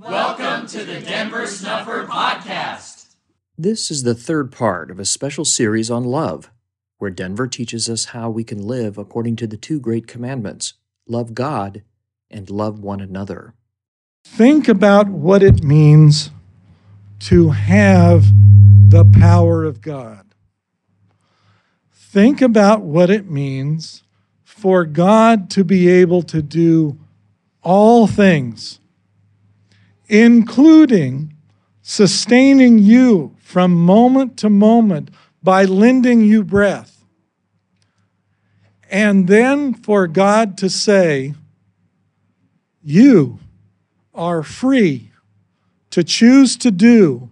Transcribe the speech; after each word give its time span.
Welcome 0.00 0.66
to 0.68 0.82
the 0.82 0.98
Denver 0.98 1.46
Snuffer 1.46 2.06
Podcast. 2.06 3.16
This 3.58 3.90
is 3.90 4.02
the 4.02 4.14
third 4.14 4.50
part 4.50 4.90
of 4.90 4.98
a 4.98 5.04
special 5.04 5.44
series 5.44 5.90
on 5.90 6.04
love, 6.04 6.50
where 6.96 7.10
Denver 7.10 7.46
teaches 7.46 7.86
us 7.86 8.06
how 8.06 8.30
we 8.30 8.42
can 8.42 8.66
live 8.66 8.96
according 8.96 9.36
to 9.36 9.46
the 9.46 9.58
two 9.58 9.78
great 9.78 10.06
commandments 10.06 10.72
love 11.06 11.34
God 11.34 11.82
and 12.30 12.48
love 12.48 12.78
one 12.78 13.02
another. 13.02 13.52
Think 14.24 14.68
about 14.68 15.08
what 15.08 15.42
it 15.42 15.62
means 15.62 16.30
to 17.18 17.50
have 17.50 18.24
the 18.88 19.04
power 19.04 19.64
of 19.64 19.82
God. 19.82 20.34
Think 21.92 22.40
about 22.40 22.80
what 22.80 23.10
it 23.10 23.30
means 23.30 24.02
for 24.44 24.86
God 24.86 25.50
to 25.50 25.62
be 25.62 25.90
able 25.90 26.22
to 26.22 26.40
do 26.40 26.98
all 27.62 28.06
things 28.06 28.79
including 30.10 31.32
sustaining 31.80 32.78
you 32.80 33.34
from 33.38 33.72
moment 33.72 34.36
to 34.38 34.50
moment 34.50 35.10
by 35.42 35.64
lending 35.64 36.20
you 36.20 36.42
breath. 36.42 37.04
And 38.90 39.28
then 39.28 39.72
for 39.72 40.08
God 40.08 40.58
to 40.58 40.68
say, 40.68 41.34
You 42.82 43.38
are 44.12 44.42
free 44.42 45.12
to 45.90 46.02
choose 46.02 46.56
to 46.58 46.70
do 46.70 47.30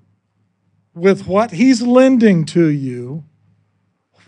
with 0.94 1.26
what 1.26 1.50
He's 1.50 1.82
lending 1.82 2.44
to 2.46 2.68
you 2.68 3.24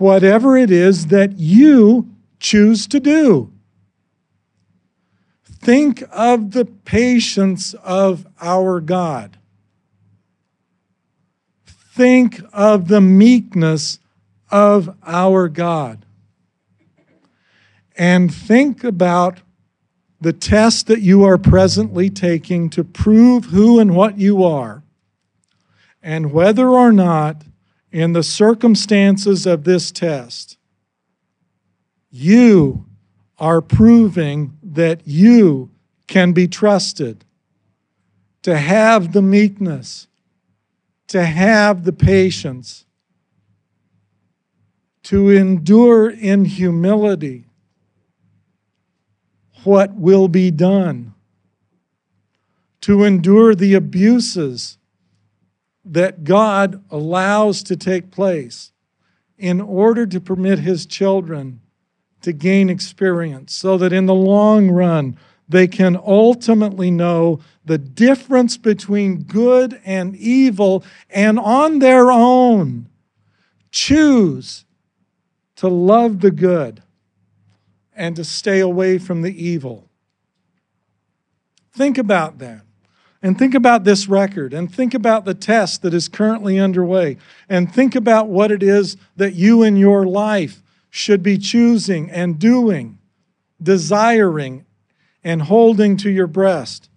whatever 0.00 0.56
it 0.56 0.70
is 0.70 1.08
that 1.08 1.38
you 1.38 2.08
choose 2.40 2.86
to 2.88 2.98
do. 2.98 3.49
Think 5.60 6.02
of 6.10 6.52
the 6.52 6.64
patience 6.64 7.74
of 7.74 8.26
our 8.40 8.80
God. 8.80 9.36
Think 11.66 12.40
of 12.52 12.88
the 12.88 13.00
meekness 13.00 13.98
of 14.50 14.96
our 15.04 15.48
God. 15.48 16.06
And 17.96 18.32
think 18.32 18.82
about 18.82 19.40
the 20.20 20.32
test 20.32 20.86
that 20.86 21.00
you 21.00 21.24
are 21.24 21.36
presently 21.36 22.08
taking 22.08 22.70
to 22.70 22.84
prove 22.84 23.46
who 23.46 23.78
and 23.78 23.94
what 23.94 24.18
you 24.18 24.42
are, 24.42 24.82
and 26.02 26.32
whether 26.32 26.68
or 26.68 26.92
not, 26.92 27.42
in 27.92 28.12
the 28.12 28.22
circumstances 28.22 29.46
of 29.46 29.64
this 29.64 29.90
test, 29.90 30.56
you 32.10 32.86
are 33.38 33.60
proving 33.60 34.56
that 34.70 35.00
you 35.04 35.68
can 36.06 36.32
be 36.32 36.46
trusted, 36.46 37.24
to 38.42 38.56
have 38.56 39.12
the 39.12 39.20
meekness, 39.20 40.06
to 41.08 41.24
have 41.24 41.84
the 41.84 41.92
patience, 41.92 42.86
to 45.02 45.28
endure 45.28 46.08
in 46.08 46.44
humility 46.44 47.44
what 49.64 49.94
will 49.94 50.28
be 50.28 50.50
done, 50.50 51.14
to 52.80 53.02
endure 53.04 53.54
the 53.54 53.74
abuses 53.74 54.78
that 55.84 56.22
God 56.22 56.82
allows 56.90 57.62
to 57.64 57.76
take 57.76 58.10
place 58.10 58.72
in 59.36 59.60
order 59.60 60.06
to 60.06 60.20
permit 60.20 60.60
His 60.60 60.86
children 60.86 61.60
to 62.22 62.32
gain 62.32 62.70
experience 62.70 63.54
so 63.54 63.78
that 63.78 63.92
in 63.92 64.06
the 64.06 64.14
long 64.14 64.70
run, 64.70 65.16
they 65.48 65.66
can 65.66 65.96
ultimately 65.96 66.90
know 66.90 67.40
the 67.64 67.78
difference 67.78 68.56
between 68.56 69.22
good 69.22 69.80
and 69.84 70.16
evil 70.16 70.84
and 71.10 71.38
on 71.38 71.80
their 71.80 72.10
own 72.10 72.88
choose 73.72 74.64
to 75.56 75.68
love 75.68 76.20
the 76.20 76.30
good 76.30 76.82
and 77.94 78.16
to 78.16 78.24
stay 78.24 78.60
away 78.60 78.98
from 78.98 79.22
the 79.22 79.44
evil. 79.44 79.88
Think 81.72 81.98
about 81.98 82.38
that. 82.38 82.62
And 83.22 83.38
think 83.38 83.54
about 83.54 83.84
this 83.84 84.08
record 84.08 84.54
and 84.54 84.74
think 84.74 84.94
about 84.94 85.26
the 85.26 85.34
test 85.34 85.82
that 85.82 85.92
is 85.92 86.08
currently 86.08 86.58
underway 86.58 87.18
and 87.48 87.70
think 87.70 87.94
about 87.94 88.28
what 88.28 88.50
it 88.50 88.62
is 88.62 88.96
that 89.16 89.34
you 89.34 89.62
in 89.62 89.76
your 89.76 90.06
life 90.06 90.62
should 90.90 91.22
be 91.22 91.38
choosing 91.38 92.10
and 92.10 92.38
doing, 92.38 92.98
desiring 93.62 94.64
and 95.22 95.42
holding 95.42 95.96
to 95.96 96.10
your 96.10 96.26
breast. 96.26 96.88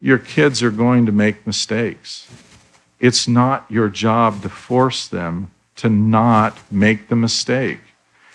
Your 0.00 0.18
kids 0.18 0.62
are 0.62 0.70
going 0.70 1.06
to 1.06 1.12
make 1.12 1.46
mistakes. 1.46 2.28
It's 2.98 3.28
not 3.28 3.64
your 3.70 3.88
job 3.88 4.42
to 4.42 4.48
force 4.48 5.06
them 5.06 5.50
to 5.76 5.88
not 5.88 6.58
make 6.70 7.08
the 7.08 7.16
mistake. 7.16 7.80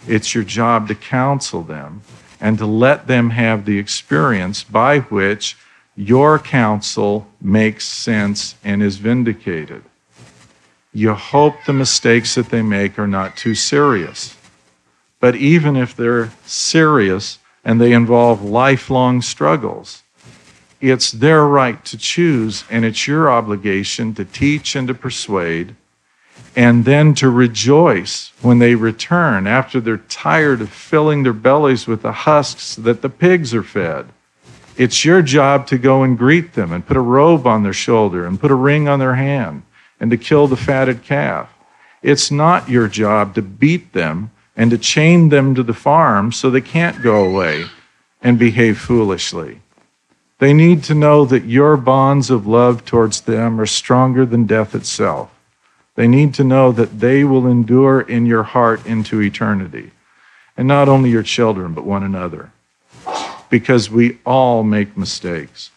It's 0.07 0.33
your 0.33 0.43
job 0.43 0.87
to 0.87 0.95
counsel 0.95 1.63
them 1.63 2.01
and 2.39 2.57
to 2.57 2.65
let 2.65 3.07
them 3.07 3.31
have 3.31 3.65
the 3.65 3.77
experience 3.77 4.63
by 4.63 4.99
which 4.99 5.57
your 5.95 6.39
counsel 6.39 7.27
makes 7.39 7.87
sense 7.87 8.55
and 8.63 8.81
is 8.81 8.97
vindicated. 8.97 9.83
You 10.93 11.13
hope 11.13 11.55
the 11.65 11.73
mistakes 11.73 12.35
that 12.35 12.49
they 12.49 12.61
make 12.61 12.97
are 12.97 13.07
not 13.07 13.37
too 13.37 13.55
serious. 13.55 14.35
But 15.21 15.35
even 15.35 15.77
if 15.77 15.95
they're 15.95 16.31
serious 16.45 17.37
and 17.63 17.79
they 17.79 17.93
involve 17.93 18.43
lifelong 18.43 19.21
struggles, 19.21 20.01
it's 20.81 21.11
their 21.11 21.45
right 21.45 21.85
to 21.85 21.97
choose, 21.97 22.63
and 22.71 22.83
it's 22.83 23.07
your 23.07 23.31
obligation 23.31 24.15
to 24.15 24.25
teach 24.25 24.75
and 24.75 24.87
to 24.87 24.95
persuade, 24.95 25.75
and 26.55 26.85
then 26.85 27.13
to 27.13 27.29
rejoice 27.29 28.31
when 28.41 28.57
they 28.57 28.73
return 28.73 29.45
after 29.45 29.79
they're 29.79 29.97
tired 29.97 30.59
of 30.59 30.71
filling 30.71 31.21
their 31.21 31.33
bellies 31.33 31.85
with 31.85 32.01
the 32.01 32.11
husks 32.11 32.75
that 32.75 33.03
the 33.03 33.09
pigs 33.09 33.53
are 33.53 33.63
fed. 33.63 34.07
It's 34.75 35.05
your 35.05 35.21
job 35.21 35.67
to 35.67 35.77
go 35.77 36.01
and 36.01 36.17
greet 36.17 36.53
them 36.53 36.71
and 36.71 36.85
put 36.85 36.97
a 36.97 37.01
robe 37.01 37.45
on 37.45 37.61
their 37.61 37.73
shoulder 37.73 38.25
and 38.25 38.41
put 38.41 38.49
a 38.49 38.55
ring 38.55 38.87
on 38.87 38.97
their 38.97 39.15
hand 39.15 39.61
and 39.99 40.09
to 40.09 40.17
kill 40.17 40.47
the 40.47 40.57
fatted 40.57 41.03
calf. 41.03 41.53
It's 42.01 42.31
not 42.31 42.69
your 42.69 42.87
job 42.87 43.35
to 43.35 43.43
beat 43.43 43.93
them 43.93 44.31
and 44.61 44.69
to 44.69 44.77
chain 44.77 45.29
them 45.29 45.55
to 45.55 45.63
the 45.63 45.73
farm 45.73 46.31
so 46.31 46.47
they 46.47 46.61
can't 46.61 47.01
go 47.01 47.25
away 47.25 47.65
and 48.21 48.37
behave 48.37 48.77
foolishly. 48.77 49.59
They 50.37 50.53
need 50.53 50.83
to 50.83 50.93
know 50.93 51.25
that 51.25 51.45
your 51.45 51.75
bonds 51.77 52.29
of 52.29 52.45
love 52.45 52.85
towards 52.85 53.21
them 53.21 53.59
are 53.59 53.65
stronger 53.65 54.23
than 54.23 54.45
death 54.45 54.75
itself. 54.75 55.31
They 55.95 56.07
need 56.07 56.35
to 56.35 56.43
know 56.43 56.71
that 56.73 56.99
they 56.99 57.23
will 57.23 57.47
endure 57.47 58.01
in 58.01 58.27
your 58.27 58.43
heart 58.43 58.85
into 58.85 59.19
eternity. 59.19 59.89
And 60.55 60.67
not 60.67 60.87
only 60.87 61.09
your 61.09 61.23
children, 61.23 61.73
but 61.73 61.83
one 61.83 62.03
another. 62.03 62.51
Because 63.49 63.89
we 63.89 64.19
all 64.27 64.61
make 64.61 64.95
mistakes. 64.95 65.71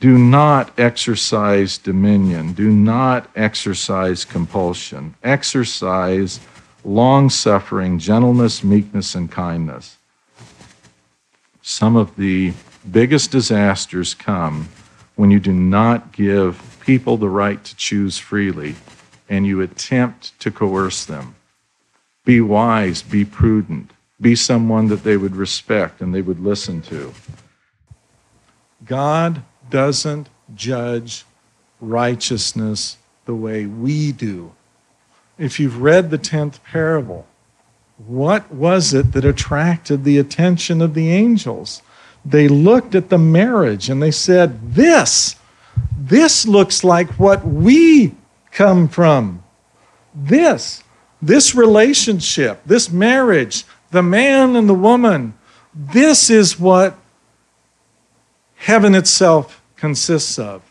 Do 0.00 0.16
not 0.16 0.78
exercise 0.78 1.76
dominion. 1.76 2.54
Do 2.54 2.70
not 2.70 3.28
exercise 3.36 4.24
compulsion. 4.24 5.14
Exercise 5.22 6.40
long 6.86 7.28
suffering, 7.28 7.98
gentleness, 7.98 8.62
meekness, 8.62 9.16
and 9.16 9.30
kindness. 9.30 9.96
Some 11.60 11.96
of 11.96 12.14
the 12.14 12.52
biggest 12.88 13.32
disasters 13.32 14.14
come 14.14 14.68
when 15.16 15.32
you 15.32 15.40
do 15.40 15.52
not 15.52 16.12
give 16.12 16.78
people 16.80 17.16
the 17.16 17.28
right 17.28 17.62
to 17.64 17.74
choose 17.74 18.18
freely 18.18 18.76
and 19.28 19.44
you 19.44 19.60
attempt 19.60 20.38
to 20.38 20.52
coerce 20.52 21.04
them. 21.04 21.34
Be 22.24 22.40
wise, 22.40 23.02
be 23.02 23.24
prudent, 23.24 23.90
be 24.20 24.36
someone 24.36 24.86
that 24.86 25.02
they 25.02 25.16
would 25.16 25.34
respect 25.34 26.00
and 26.00 26.14
they 26.14 26.22
would 26.22 26.38
listen 26.38 26.82
to. 26.82 27.12
God 28.84 29.42
doesn't 29.70 30.28
judge 30.54 31.24
righteousness 31.80 32.96
the 33.24 33.34
way 33.34 33.66
we 33.66 34.12
do 34.12 34.52
if 35.38 35.60
you've 35.60 35.80
read 35.80 36.10
the 36.10 36.18
10th 36.18 36.62
parable, 36.62 37.26
what 37.98 38.50
was 38.52 38.92
it 38.92 39.12
that 39.12 39.24
attracted 39.24 40.04
the 40.04 40.18
attention 40.18 40.82
of 40.82 40.94
the 40.94 41.10
angels? 41.10 41.82
They 42.24 42.48
looked 42.48 42.94
at 42.94 43.08
the 43.08 43.18
marriage 43.18 43.88
and 43.88 44.02
they 44.02 44.10
said, 44.10 44.74
This, 44.74 45.36
this 45.96 46.46
looks 46.46 46.84
like 46.84 47.10
what 47.18 47.46
we 47.46 48.14
come 48.50 48.88
from. 48.88 49.42
This, 50.14 50.82
this 51.22 51.54
relationship, 51.54 52.60
this 52.66 52.90
marriage, 52.90 53.64
the 53.90 54.02
man 54.02 54.56
and 54.56 54.68
the 54.68 54.74
woman, 54.74 55.34
this 55.74 56.30
is 56.30 56.58
what 56.58 56.98
heaven 58.56 58.94
itself 58.94 59.62
consists 59.76 60.38
of. 60.38 60.62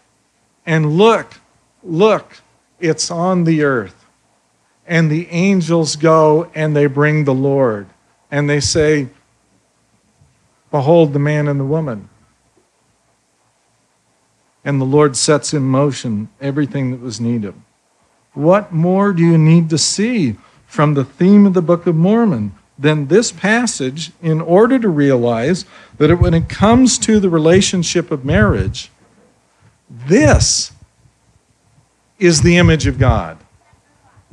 And 0.65 0.97
look, 0.97 1.39
look, 1.83 2.41
it's 2.79 3.09
on 3.09 3.43
the 3.43 3.63
earth 3.63 4.04
and 4.87 5.09
the 5.09 5.27
angels 5.29 5.95
go 5.95 6.49
and 6.53 6.75
they 6.75 6.85
bring 6.85 7.23
the 7.25 7.33
Lord. 7.33 7.87
And 8.29 8.49
they 8.49 8.59
say, 8.59 9.09
Behold 10.71 11.13
the 11.13 11.19
man 11.19 11.47
and 11.47 11.59
the 11.59 11.65
woman. 11.65 12.09
and 14.65 14.81
the 14.81 14.85
Lord 14.85 15.15
sets 15.15 15.53
in 15.53 15.61
motion 15.61 16.27
everything 16.41 16.89
that 16.89 16.99
was 16.99 17.21
needed. 17.21 17.53
What 18.33 18.73
more 18.73 19.13
do 19.13 19.23
you 19.23 19.37
need 19.37 19.69
to 19.69 19.77
see 19.77 20.35
from 20.65 20.95
the 20.95 21.05
theme 21.05 21.45
of 21.45 21.53
the 21.53 21.61
Book 21.61 21.85
of 21.85 21.95
Mormon 21.95 22.51
than 22.77 23.07
this 23.07 23.31
passage 23.31 24.11
in 24.21 24.41
order 24.41 24.79
to 24.79 24.89
realize 24.89 25.65
that 25.97 26.19
when 26.19 26.33
it 26.33 26.49
comes 26.49 26.97
to 26.97 27.19
the 27.19 27.29
relationship 27.29 28.11
of 28.11 28.25
marriage, 28.25 28.91
this 29.87 30.71
is 32.17 32.41
the 32.41 32.57
image 32.57 32.87
of 32.87 32.97
God. 32.97 33.37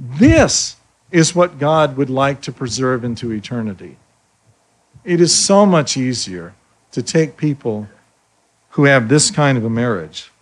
This 0.05 0.75
is 1.13 1.33
what 1.33 1.61
God 1.61 1.97
would 1.97 2.11
like 2.11 2.41
to 2.43 2.51
preserve 2.51 3.05
into 3.05 3.31
eternity. 3.31 3.99
It 5.05 5.21
is 5.21 5.33
so 5.33 5.65
much 5.65 5.97
easier 5.97 6.55
to 6.91 7.05
take 7.05 7.37
people 7.37 7.87
who 8.71 8.85
have 8.87 9.09
this 9.09 9.31
kind 9.31 9.57
of 9.57 9.65
a 9.65 9.71
marriage 9.71 10.33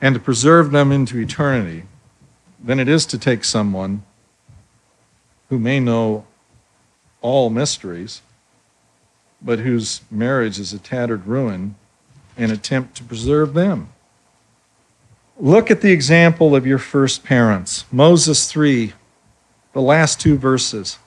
and 0.00 0.16
to 0.16 0.20
preserve 0.20 0.72
them 0.72 0.90
into 0.90 1.20
eternity 1.20 1.84
than 2.60 2.80
it 2.80 2.88
is 2.88 3.06
to 3.06 3.16
take 3.16 3.44
someone 3.44 4.02
who 5.50 5.58
may 5.60 5.78
know 5.78 6.26
all 7.20 7.48
mysteries, 7.48 8.22
but 9.40 9.60
whose 9.60 10.00
marriage 10.10 10.58
is 10.58 10.72
a 10.72 10.80
tattered 10.80 11.26
ruin 11.26 11.76
and 12.36 12.50
attempt 12.50 12.96
to 12.96 13.04
preserve 13.04 13.54
them. 13.54 13.90
Look 15.40 15.70
at 15.70 15.82
the 15.82 15.92
example 15.92 16.56
of 16.56 16.66
your 16.66 16.78
first 16.78 17.22
parents. 17.22 17.84
Moses 17.92 18.50
3, 18.50 18.92
the 19.72 19.80
last 19.80 20.20
two 20.20 20.36
verses, 20.36 20.98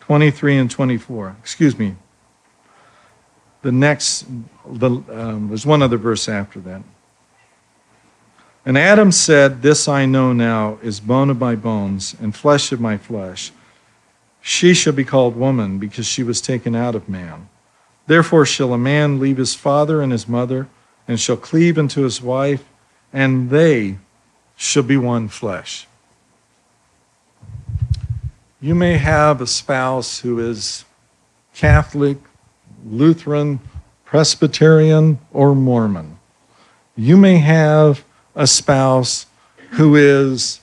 23 0.00 0.58
and 0.58 0.70
24. 0.70 1.36
Excuse 1.40 1.76
me. 1.76 1.96
The 3.62 3.72
next, 3.72 4.26
the, 4.64 4.90
um, 5.10 5.48
there's 5.48 5.66
one 5.66 5.82
other 5.82 5.96
verse 5.96 6.28
after 6.28 6.60
that. 6.60 6.82
And 8.64 8.78
Adam 8.78 9.10
said, 9.10 9.62
This 9.62 9.88
I 9.88 10.06
know 10.06 10.32
now 10.32 10.78
is 10.80 11.00
bone 11.00 11.28
of 11.28 11.40
my 11.40 11.56
bones 11.56 12.14
and 12.20 12.36
flesh 12.36 12.70
of 12.70 12.80
my 12.80 12.96
flesh. 12.96 13.50
She 14.40 14.72
shall 14.72 14.92
be 14.92 15.04
called 15.04 15.34
woman 15.34 15.80
because 15.80 16.06
she 16.06 16.22
was 16.22 16.40
taken 16.40 16.76
out 16.76 16.94
of 16.94 17.08
man. 17.08 17.48
Therefore 18.06 18.46
shall 18.46 18.72
a 18.72 18.78
man 18.78 19.18
leave 19.18 19.36
his 19.36 19.56
father 19.56 20.00
and 20.00 20.12
his 20.12 20.28
mother 20.28 20.68
and 21.08 21.18
shall 21.18 21.36
cleave 21.36 21.76
unto 21.76 22.02
his 22.02 22.22
wife 22.22 22.64
and 23.12 23.50
they 23.50 23.98
shall 24.56 24.82
be 24.82 24.96
one 24.96 25.28
flesh. 25.28 25.86
You 28.60 28.74
may 28.74 28.98
have 28.98 29.40
a 29.40 29.46
spouse 29.46 30.20
who 30.20 30.40
is 30.40 30.84
Catholic, 31.54 32.18
Lutheran, 32.84 33.60
Presbyterian, 34.04 35.18
or 35.32 35.54
Mormon. 35.54 36.18
You 36.96 37.16
may 37.16 37.38
have 37.38 38.04
a 38.34 38.46
spouse 38.46 39.26
who 39.72 39.94
is 39.94 40.60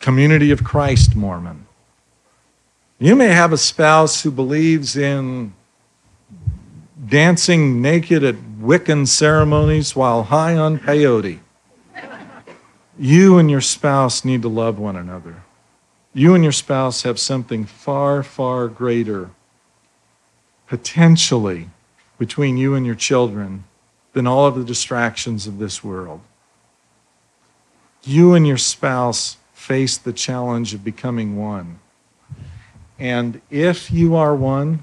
Community 0.00 0.50
of 0.50 0.64
Christ 0.64 1.14
Mormon. 1.14 1.66
You 2.98 3.16
may 3.16 3.28
have 3.28 3.52
a 3.52 3.58
spouse 3.58 4.22
who 4.22 4.30
believes 4.30 4.96
in 4.96 5.54
dancing 7.12 7.82
naked 7.82 8.24
at 8.24 8.36
Wiccan 8.58 9.06
ceremonies 9.06 9.94
while 9.94 10.22
high 10.22 10.56
on 10.56 10.78
peyote. 10.78 11.40
You 12.98 13.36
and 13.36 13.50
your 13.50 13.60
spouse 13.60 14.24
need 14.24 14.40
to 14.40 14.48
love 14.48 14.78
one 14.78 14.96
another. 14.96 15.42
You 16.14 16.34
and 16.34 16.42
your 16.42 16.54
spouse 16.54 17.02
have 17.02 17.20
something 17.20 17.66
far, 17.66 18.22
far 18.22 18.66
greater 18.66 19.28
potentially 20.66 21.68
between 22.16 22.56
you 22.56 22.74
and 22.74 22.86
your 22.86 22.94
children 22.94 23.64
than 24.14 24.26
all 24.26 24.46
of 24.46 24.54
the 24.54 24.64
distractions 24.64 25.46
of 25.46 25.58
this 25.58 25.84
world. 25.84 26.22
You 28.04 28.32
and 28.32 28.46
your 28.46 28.56
spouse 28.56 29.36
face 29.52 29.98
the 29.98 30.14
challenge 30.14 30.72
of 30.72 30.82
becoming 30.82 31.36
one. 31.36 31.78
And 32.98 33.42
if 33.50 33.92
you 33.92 34.16
are 34.16 34.34
one, 34.34 34.82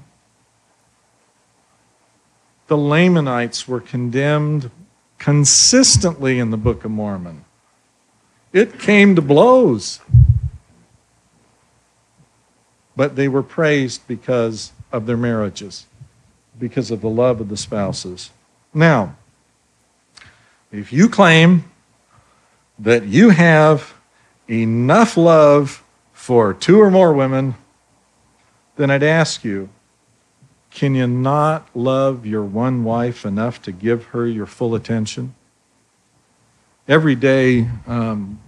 the 2.70 2.78
Lamanites 2.78 3.66
were 3.66 3.80
condemned 3.80 4.70
consistently 5.18 6.38
in 6.38 6.52
the 6.52 6.56
Book 6.56 6.84
of 6.84 6.92
Mormon. 6.92 7.44
It 8.52 8.78
came 8.78 9.16
to 9.16 9.20
blows. 9.20 9.98
But 12.94 13.16
they 13.16 13.26
were 13.26 13.42
praised 13.42 14.06
because 14.06 14.70
of 14.92 15.06
their 15.06 15.16
marriages, 15.16 15.86
because 16.60 16.92
of 16.92 17.00
the 17.00 17.08
love 17.08 17.40
of 17.40 17.48
the 17.48 17.56
spouses. 17.56 18.30
Now, 18.72 19.16
if 20.70 20.92
you 20.92 21.08
claim 21.08 21.64
that 22.78 23.04
you 23.04 23.30
have 23.30 23.94
enough 24.48 25.16
love 25.16 25.82
for 26.12 26.54
two 26.54 26.80
or 26.80 26.92
more 26.92 27.12
women, 27.12 27.56
then 28.76 28.92
I'd 28.92 29.02
ask 29.02 29.42
you 29.42 29.70
can 30.70 30.94
you 30.94 31.06
not 31.06 31.68
love 31.74 32.24
your 32.24 32.44
one 32.44 32.84
wife 32.84 33.24
enough 33.26 33.60
to 33.62 33.72
give 33.72 34.04
her 34.06 34.26
your 34.26 34.46
full 34.46 34.74
attention? 34.74 35.34
Every 36.86 37.14
day, 37.14 37.68
um, 37.86 38.40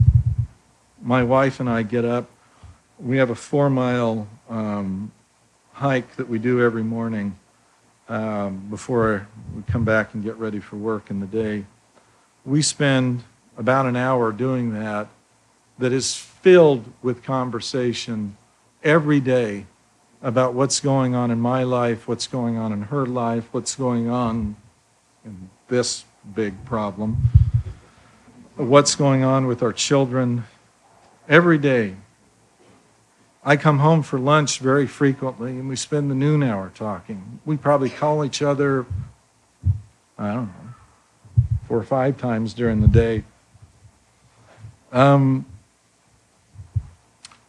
my 1.02 1.22
wife 1.24 1.60
and 1.60 1.68
I 1.68 1.82
get 1.82 2.04
up. 2.04 2.28
We 2.98 3.16
have 3.18 3.30
a 3.30 3.34
four 3.34 3.68
mile 3.68 4.28
um, 4.48 5.10
hike 5.72 6.14
that 6.16 6.28
we 6.28 6.38
do 6.38 6.62
every 6.62 6.84
morning 6.84 7.36
um, 8.08 8.66
before 8.70 9.26
we 9.54 9.62
come 9.62 9.84
back 9.84 10.14
and 10.14 10.22
get 10.22 10.36
ready 10.36 10.60
for 10.60 10.76
work 10.76 11.10
in 11.10 11.18
the 11.18 11.26
day. 11.26 11.64
We 12.44 12.62
spend 12.62 13.24
about 13.56 13.86
an 13.86 13.96
hour 13.96 14.32
doing 14.32 14.74
that, 14.74 15.08
that 15.78 15.92
is 15.92 16.14
filled 16.14 16.84
with 17.02 17.22
conversation 17.22 18.36
every 18.84 19.20
day 19.20 19.66
about 20.22 20.54
what's 20.54 20.78
going 20.78 21.14
on 21.14 21.30
in 21.30 21.40
my 21.40 21.64
life, 21.64 22.06
what's 22.06 22.28
going 22.28 22.56
on 22.56 22.72
in 22.72 22.82
her 22.82 23.04
life, 23.04 23.48
what's 23.50 23.74
going 23.74 24.08
on 24.08 24.56
in 25.24 25.50
this 25.68 26.04
big 26.34 26.64
problem, 26.64 27.16
what's 28.56 28.94
going 28.94 29.24
on 29.24 29.46
with 29.46 29.62
our 29.62 29.72
children 29.72 30.44
every 31.28 31.58
day. 31.58 31.96
I 33.44 33.56
come 33.56 33.80
home 33.80 34.04
for 34.04 34.20
lunch 34.20 34.60
very 34.60 34.86
frequently 34.86 35.50
and 35.50 35.68
we 35.68 35.74
spend 35.74 36.08
the 36.08 36.14
noon 36.14 36.44
hour 36.44 36.70
talking. 36.72 37.40
We 37.44 37.56
probably 37.56 37.90
call 37.90 38.24
each 38.24 38.40
other, 38.40 38.86
I 40.16 40.32
don't 40.32 40.46
know, 40.46 41.44
four 41.66 41.78
or 41.78 41.82
five 41.82 42.18
times 42.18 42.54
during 42.54 42.80
the 42.80 42.86
day. 42.86 43.24
Um, 44.92 45.46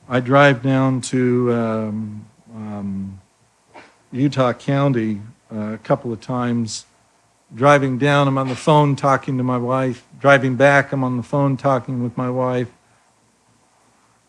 I 0.09 0.19
drive 0.19 0.63
down 0.63 1.01
to 1.01 1.53
um, 1.53 2.25
um, 2.53 3.21
Utah 4.11 4.53
County 4.53 5.21
uh, 5.51 5.73
a 5.73 5.77
couple 5.79 6.11
of 6.13 6.21
times. 6.21 6.85
Driving 7.53 7.97
down, 7.97 8.27
I'm 8.27 8.37
on 8.37 8.47
the 8.47 8.55
phone 8.55 8.95
talking 8.95 9.37
to 9.37 9.43
my 9.43 9.57
wife. 9.57 10.05
Driving 10.19 10.55
back, 10.55 10.91
I'm 10.91 11.03
on 11.03 11.17
the 11.17 11.23
phone 11.23 11.57
talking 11.57 12.01
with 12.01 12.17
my 12.17 12.29
wife. 12.29 12.69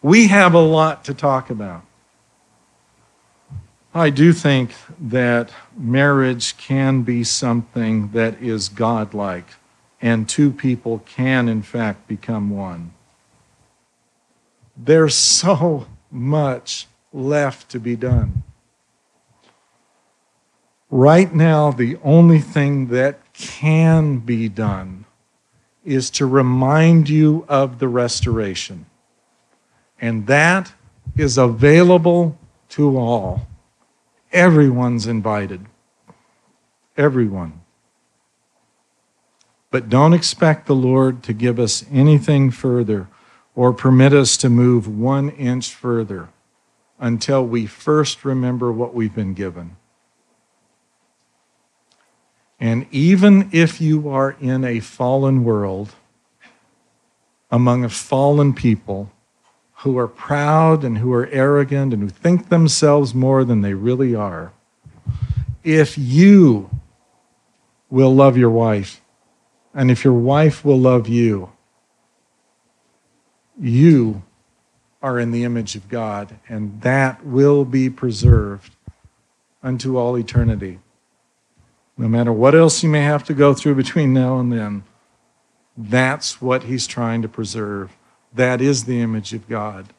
We 0.02 0.26
have 0.28 0.52
a 0.52 0.60
lot 0.60 1.04
to 1.04 1.14
talk 1.14 1.48
about. 1.48 1.84
I 3.94 4.10
do 4.10 4.32
think 4.32 4.74
that 5.00 5.50
marriage 5.76 6.56
can 6.56 7.02
be 7.02 7.24
something 7.24 8.10
that 8.10 8.42
is 8.42 8.68
godlike, 8.68 9.46
and 10.02 10.28
two 10.28 10.50
people 10.50 10.98
can, 11.06 11.48
in 11.48 11.62
fact, 11.62 12.08
become 12.08 12.50
one. 12.50 12.92
There's 14.76 15.14
so 15.14 15.86
much 16.10 16.88
left 17.14 17.70
to 17.70 17.78
be 17.78 17.94
done. 17.96 18.42
Right 20.90 21.32
now, 21.34 21.70
the 21.70 21.96
only 22.04 22.40
thing 22.40 22.88
that 22.88 23.32
can 23.32 24.18
be 24.18 24.48
done 24.48 25.06
is 25.84 26.10
to 26.10 26.26
remind 26.26 27.08
you 27.08 27.44
of 27.48 27.78
the 27.78 27.88
restoration. 27.88 28.86
And 30.00 30.26
that 30.26 30.72
is 31.16 31.38
available 31.38 32.38
to 32.70 32.98
all. 32.98 33.46
Everyone's 34.32 35.06
invited. 35.06 35.66
Everyone. 36.96 37.60
But 39.70 39.88
don't 39.88 40.12
expect 40.12 40.66
the 40.66 40.74
Lord 40.74 41.22
to 41.24 41.32
give 41.32 41.58
us 41.58 41.84
anything 41.90 42.50
further 42.50 43.08
or 43.56 43.72
permit 43.72 44.12
us 44.12 44.36
to 44.38 44.48
move 44.48 44.86
one 44.88 45.30
inch 45.30 45.72
further 45.72 46.28
until 46.98 47.44
we 47.44 47.66
first 47.66 48.24
remember 48.24 48.72
what 48.72 48.94
we've 48.94 49.14
been 49.14 49.34
given. 49.34 49.76
And 52.60 52.86
even 52.90 53.50
if 53.52 53.80
you 53.80 54.08
are 54.08 54.36
in 54.40 54.64
a 54.64 54.80
fallen 54.80 55.44
world, 55.44 55.92
among 57.50 57.84
a 57.84 57.88
fallen 57.88 58.54
people 58.54 59.10
who 59.78 59.98
are 59.98 60.08
proud 60.08 60.82
and 60.82 60.98
who 60.98 61.12
are 61.12 61.26
arrogant 61.26 61.92
and 61.92 62.02
who 62.02 62.08
think 62.08 62.48
themselves 62.48 63.14
more 63.14 63.44
than 63.44 63.60
they 63.60 63.74
really 63.74 64.14
are, 64.14 64.52
if 65.62 65.98
you 65.98 66.70
will 67.90 68.14
love 68.14 68.36
your 68.36 68.50
wife, 68.50 69.00
and 69.74 69.90
if 69.90 70.04
your 70.04 70.14
wife 70.14 70.64
will 70.64 70.78
love 70.78 71.08
you, 71.08 71.50
you 73.60 74.22
are 75.04 75.18
in 75.18 75.32
the 75.32 75.44
image 75.44 75.76
of 75.76 75.86
God, 75.90 76.38
and 76.48 76.80
that 76.80 77.26
will 77.26 77.66
be 77.66 77.90
preserved 77.90 78.74
unto 79.62 79.98
all 79.98 80.16
eternity. 80.16 80.78
No 81.98 82.08
matter 82.08 82.32
what 82.32 82.54
else 82.54 82.82
you 82.82 82.88
may 82.88 83.02
have 83.02 83.22
to 83.24 83.34
go 83.34 83.52
through 83.52 83.74
between 83.74 84.14
now 84.14 84.38
and 84.38 84.50
then, 84.50 84.84
that's 85.76 86.40
what 86.40 86.62
he's 86.62 86.86
trying 86.86 87.20
to 87.20 87.28
preserve. 87.28 87.94
That 88.32 88.62
is 88.62 88.84
the 88.84 89.02
image 89.02 89.34
of 89.34 89.46
God. 89.46 89.92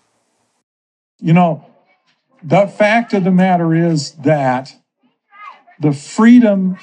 You 1.19 1.33
know, 1.33 1.69
the 2.41 2.65
fact 2.65 3.13
of 3.13 3.25
the 3.25 3.31
matter 3.31 3.75
is 3.75 4.13
that 4.13 4.73
the 5.79 5.93
freedom. 5.93 6.79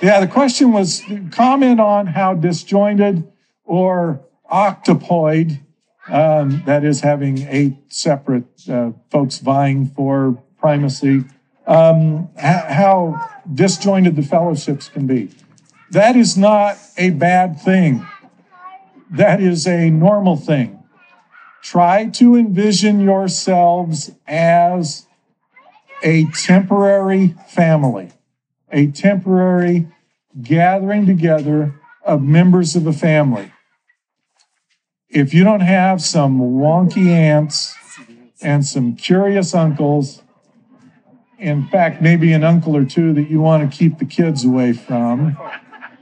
Yeah, 0.00 0.20
the 0.20 0.28
question 0.28 0.70
was 0.70 1.02
comment 1.32 1.80
on 1.80 2.06
how 2.06 2.34
disjointed 2.34 3.26
or 3.64 4.20
octopoid, 4.48 5.65
um, 6.08 6.62
that 6.66 6.84
is, 6.84 7.00
having 7.00 7.46
eight 7.48 7.76
separate 7.88 8.68
uh, 8.68 8.92
folks 9.10 9.38
vying 9.38 9.86
for 9.86 10.42
primacy, 10.58 11.24
um, 11.66 12.28
how 12.36 13.28
disjointed 13.52 14.16
the 14.16 14.22
fellowships 14.22 14.88
can 14.88 15.06
be. 15.06 15.30
That 15.90 16.16
is 16.16 16.36
not 16.36 16.78
a 16.96 17.10
bad 17.10 17.60
thing. 17.60 18.06
That 19.10 19.40
is 19.40 19.66
a 19.66 19.90
normal 19.90 20.36
thing. 20.36 20.82
Try 21.62 22.06
to 22.10 22.36
envision 22.36 23.00
yourselves 23.00 24.12
as 24.26 25.06
a 26.02 26.26
temporary 26.26 27.34
family, 27.48 28.12
a 28.70 28.88
temporary 28.88 29.88
gathering 30.42 31.06
together 31.06 31.74
of 32.04 32.22
members 32.22 32.76
of 32.76 32.86
a 32.86 32.92
family. 32.92 33.52
If 35.16 35.32
you 35.32 35.44
don't 35.44 35.60
have 35.60 36.02
some 36.02 36.38
wonky 36.38 37.06
aunts 37.06 37.74
and 38.42 38.66
some 38.66 38.96
curious 38.96 39.54
uncles, 39.54 40.22
in 41.38 41.66
fact, 41.68 42.02
maybe 42.02 42.34
an 42.34 42.44
uncle 42.44 42.76
or 42.76 42.84
two 42.84 43.14
that 43.14 43.30
you 43.30 43.40
want 43.40 43.72
to 43.72 43.78
keep 43.78 43.96
the 43.96 44.04
kids 44.04 44.44
away 44.44 44.74
from. 44.74 45.38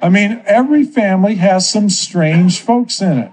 I 0.03 0.09
mean, 0.09 0.43
every 0.47 0.83
family 0.83 1.37
has 1.37 1.71
some 1.71 1.91
strange 1.91 2.61
folks 2.61 3.01
in 3.01 3.19
it. 3.19 3.33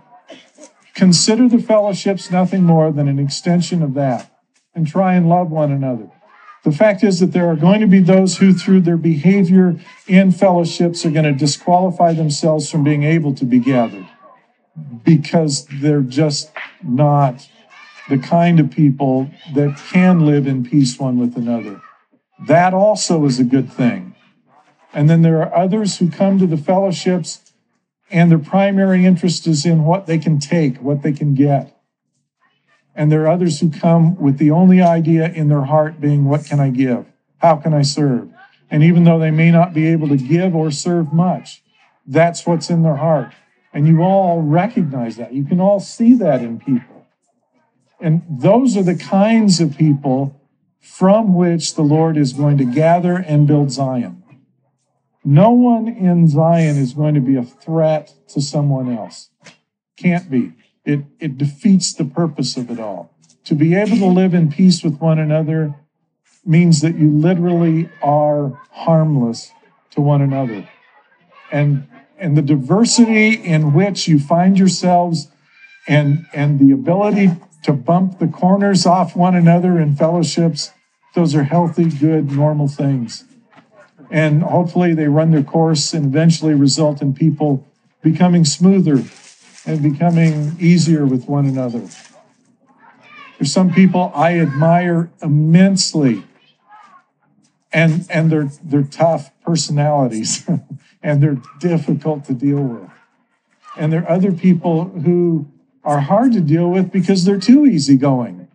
Consider 0.93 1.49
the 1.49 1.57
fellowships 1.57 2.29
nothing 2.29 2.61
more 2.61 2.91
than 2.91 3.07
an 3.07 3.17
extension 3.17 3.81
of 3.81 3.95
that 3.95 4.31
and 4.75 4.85
try 4.85 5.15
and 5.15 5.27
love 5.27 5.49
one 5.49 5.71
another. 5.71 6.11
The 6.63 6.71
fact 6.71 7.03
is 7.03 7.19
that 7.21 7.31
there 7.31 7.47
are 7.47 7.55
going 7.55 7.81
to 7.81 7.87
be 7.87 8.01
those 8.01 8.37
who, 8.37 8.53
through 8.53 8.81
their 8.81 8.97
behavior 8.97 9.79
in 10.07 10.31
fellowships, 10.31 11.03
are 11.07 11.11
going 11.11 11.25
to 11.25 11.33
disqualify 11.33 12.13
themselves 12.13 12.69
from 12.69 12.83
being 12.83 13.01
able 13.01 13.33
to 13.33 13.45
be 13.45 13.57
gathered 13.57 14.05
because 15.03 15.65
they're 15.65 16.01
just 16.01 16.51
not 16.83 17.47
the 18.09 18.17
kind 18.17 18.59
of 18.59 18.71
people 18.71 19.29
that 19.53 19.77
can 19.91 20.25
live 20.25 20.47
in 20.47 20.63
peace 20.63 20.99
one 20.99 21.17
with 21.17 21.37
another. 21.37 21.81
That 22.47 22.73
also 22.73 23.25
is 23.25 23.39
a 23.39 23.43
good 23.43 23.71
thing. 23.71 24.15
And 24.93 25.09
then 25.09 25.21
there 25.21 25.41
are 25.41 25.55
others 25.55 25.97
who 25.97 26.09
come 26.09 26.37
to 26.39 26.47
the 26.47 26.57
fellowships 26.57 27.51
and 28.09 28.29
their 28.29 28.39
primary 28.39 29.05
interest 29.05 29.47
is 29.47 29.65
in 29.65 29.85
what 29.85 30.05
they 30.05 30.17
can 30.17 30.39
take, 30.39 30.77
what 30.77 31.01
they 31.01 31.13
can 31.13 31.33
get. 31.33 31.77
And 32.93 33.09
there 33.09 33.23
are 33.23 33.29
others 33.29 33.61
who 33.61 33.71
come 33.71 34.19
with 34.19 34.37
the 34.37 34.51
only 34.51 34.81
idea 34.81 35.31
in 35.31 35.47
their 35.47 35.63
heart 35.63 36.01
being, 36.01 36.25
What 36.25 36.45
can 36.45 36.59
I 36.59 36.69
give? 36.69 37.05
How 37.37 37.55
can 37.55 37.73
I 37.73 37.83
serve? 37.83 38.29
And 38.69 38.83
even 38.83 39.05
though 39.05 39.19
they 39.19 39.31
may 39.31 39.49
not 39.49 39.73
be 39.73 39.87
able 39.87 40.09
to 40.09 40.17
give 40.17 40.55
or 40.55 40.71
serve 40.71 41.13
much, 41.13 41.63
that's 42.05 42.45
what's 42.45 42.69
in 42.69 42.83
their 42.83 42.97
heart. 42.97 43.33
And 43.73 43.87
you 43.87 44.01
all 44.01 44.41
recognize 44.41 45.15
that. 45.17 45.33
You 45.33 45.45
can 45.45 45.59
all 45.59 45.79
see 45.79 46.13
that 46.15 46.41
in 46.41 46.59
people. 46.59 47.07
And 47.99 48.23
those 48.29 48.75
are 48.75 48.83
the 48.83 48.95
kinds 48.95 49.59
of 49.59 49.77
people 49.77 50.41
from 50.79 51.35
which 51.35 51.75
the 51.75 51.83
Lord 51.83 52.17
is 52.17 52.33
going 52.33 52.57
to 52.57 52.65
gather 52.65 53.15
and 53.15 53.47
build 53.47 53.71
Zion. 53.71 54.23
No 55.23 55.51
one 55.51 55.87
in 55.87 56.27
Zion 56.27 56.77
is 56.77 56.93
going 56.93 57.13
to 57.13 57.21
be 57.21 57.35
a 57.35 57.43
threat 57.43 58.13
to 58.29 58.41
someone 58.41 58.91
else. 58.91 59.29
Can't 59.95 60.29
be. 60.31 60.53
It, 60.83 61.01
it 61.19 61.37
defeats 61.37 61.93
the 61.93 62.05
purpose 62.05 62.57
of 62.57 62.71
it 62.71 62.79
all. 62.79 63.15
To 63.45 63.55
be 63.55 63.75
able 63.75 63.97
to 63.97 64.07
live 64.07 64.33
in 64.33 64.51
peace 64.51 64.83
with 64.83 64.99
one 64.99 65.19
another 65.19 65.75
means 66.43 66.81
that 66.81 66.97
you 66.97 67.11
literally 67.11 67.89
are 68.01 68.59
harmless 68.71 69.51
to 69.91 70.01
one 70.01 70.21
another. 70.21 70.67
And, 71.51 71.87
and 72.21 72.37
the 72.37 72.41
diversity 72.41 73.33
in 73.33 73.73
which 73.73 74.07
you 74.07 74.19
find 74.19 74.57
yourselves 74.57 75.27
and, 75.87 76.25
and 76.33 76.59
the 76.59 76.71
ability 76.71 77.31
to 77.63 77.73
bump 77.73 78.19
the 78.19 78.27
corners 78.27 78.85
off 78.85 79.15
one 79.15 79.35
another 79.35 79.79
in 79.79 79.95
fellowships, 79.95 80.71
those 81.15 81.35
are 81.35 81.43
healthy, 81.43 81.89
good, 81.89 82.31
normal 82.31 82.69
things 82.69 83.25
and 84.11 84.43
hopefully 84.43 84.93
they 84.93 85.07
run 85.07 85.31
their 85.31 85.41
course 85.41 85.93
and 85.93 86.05
eventually 86.05 86.53
result 86.53 87.01
in 87.01 87.13
people 87.13 87.65
becoming 88.01 88.43
smoother 88.43 89.03
and 89.65 89.81
becoming 89.81 90.55
easier 90.59 91.05
with 91.05 91.27
one 91.27 91.45
another. 91.45 91.87
There's 93.39 93.53
some 93.53 93.73
people 93.73 94.11
I 94.13 94.37
admire 94.39 95.09
immensely, 95.23 96.25
and 97.71 98.05
and 98.09 98.29
they're 98.29 98.51
they're 98.61 98.83
tough 98.83 99.31
personalities, 99.43 100.47
and 101.03 101.21
they're 101.21 101.41
difficult 101.59 102.25
to 102.25 102.33
deal 102.33 102.61
with. 102.61 102.89
And 103.77 103.91
there 103.91 104.03
are 104.03 104.09
other 104.09 104.31
people 104.31 104.85
who 104.85 105.47
are 105.83 106.01
hard 106.01 106.33
to 106.33 106.41
deal 106.41 106.69
with 106.69 106.91
because 106.91 107.23
they're 107.25 107.39
too 107.39 107.65
easygoing, 107.65 108.47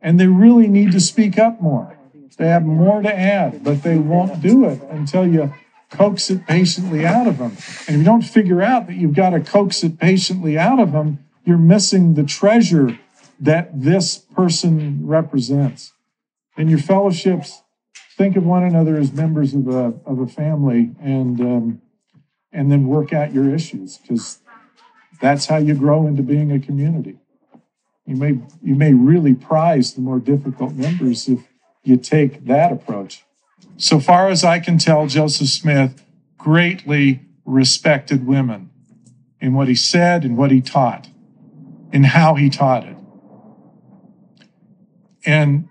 and 0.00 0.18
they 0.18 0.26
really 0.26 0.66
need 0.66 0.92
to 0.92 1.00
speak 1.00 1.38
up 1.38 1.60
more. 1.60 1.96
They 2.38 2.48
have 2.48 2.64
more 2.64 3.02
to 3.02 3.14
add, 3.14 3.62
but 3.62 3.82
they 3.82 3.98
won't 3.98 4.40
do 4.40 4.64
it 4.64 4.80
until 4.90 5.26
you 5.26 5.52
coax 5.90 6.30
it 6.30 6.46
patiently 6.46 7.04
out 7.04 7.26
of 7.26 7.38
them. 7.38 7.52
And 7.86 7.96
if 7.96 7.98
you 7.98 8.04
don't 8.04 8.22
figure 8.22 8.62
out 8.62 8.86
that 8.86 8.94
you've 8.94 9.14
got 9.14 9.30
to 9.30 9.40
coax 9.40 9.84
it 9.84 9.98
patiently 9.98 10.56
out 10.56 10.80
of 10.80 10.92
them, 10.92 11.18
you're 11.44 11.58
missing 11.58 12.14
the 12.14 12.22
treasure 12.22 12.98
that 13.38 13.82
this 13.82 14.18
person 14.18 15.06
represents. 15.06 15.92
In 16.56 16.68
your 16.68 16.78
fellowships, 16.78 17.62
think 18.20 18.36
of 18.36 18.44
one 18.44 18.64
another 18.64 18.98
as 18.98 19.14
members 19.14 19.54
of 19.54 19.66
a, 19.66 19.94
of 20.04 20.18
a 20.18 20.26
family 20.26 20.90
and, 21.00 21.40
um, 21.40 21.80
and 22.52 22.70
then 22.70 22.86
work 22.86 23.14
out 23.14 23.32
your 23.32 23.48
issues 23.48 23.96
because 23.96 24.40
that's 25.22 25.46
how 25.46 25.56
you 25.56 25.74
grow 25.74 26.06
into 26.06 26.22
being 26.22 26.52
a 26.52 26.60
community. 26.60 27.16
You 28.04 28.16
may, 28.16 28.38
you 28.62 28.74
may 28.74 28.92
really 28.92 29.32
prize 29.32 29.94
the 29.94 30.02
more 30.02 30.18
difficult 30.18 30.74
members 30.74 31.30
if 31.30 31.48
you 31.82 31.96
take 31.96 32.44
that 32.44 32.70
approach. 32.70 33.24
So 33.78 33.98
far 33.98 34.28
as 34.28 34.44
I 34.44 34.58
can 34.58 34.76
tell, 34.76 35.06
Joseph 35.06 35.48
Smith 35.48 36.04
greatly 36.36 37.22
respected 37.46 38.26
women 38.26 38.68
in 39.40 39.54
what 39.54 39.66
he 39.66 39.74
said 39.74 40.24
and 40.24 40.36
what 40.36 40.50
he 40.50 40.60
taught, 40.60 41.08
in 41.90 42.04
how 42.04 42.34
he 42.34 42.50
taught 42.50 42.84
it. 42.84 42.98
And 45.24 45.69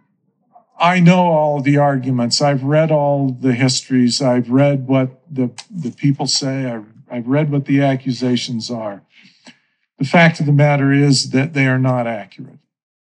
I 0.80 1.00
know 1.00 1.28
all 1.28 1.62
the 1.62 1.78
arguments. 1.78 2.42
I've 2.42 2.64
read 2.64 2.92
all 2.92 3.32
the 3.32 3.54
histories. 3.54 4.22
I've 4.22 4.50
read 4.50 4.88
what 4.88 5.22
the, 5.30 5.52
the 5.70 5.92
people 5.92 6.26
say. 6.26 6.66
I've, 6.66 6.86
I've 7.12 7.28
read 7.28 7.52
what 7.52 7.66
the 7.66 7.82
accusations 7.82 8.72
are. 8.72 9.04
The 9.98 10.06
fact 10.06 10.40
of 10.40 10.46
the 10.46 10.54
matter 10.54 10.94
is 10.94 11.32
that 11.32 11.54
they 11.54 11.68
are 11.68 11.80
not 11.80 12.08
accurate 12.08 12.60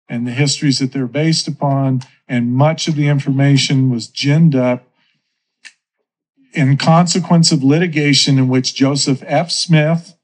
and 0.09 0.27
the 0.27 0.33
histories 0.33 0.79
that 0.79 0.93
they're 0.93 1.07
based 1.07 1.49
upon, 1.49 2.03
and 2.29 2.55
much 2.55 2.89
of 2.89 2.97
the 2.97 3.09
information 3.09 3.91
was 3.91 4.07
ginned 4.07 4.55
up 4.55 4.89
in 6.53 6.77
consequence 6.77 7.53
of 7.53 7.63
litigation 7.63 8.39
in 8.39 8.49
which 8.49 8.75
Joseph 8.75 9.23
F. 9.27 9.51
Smith 9.51 10.17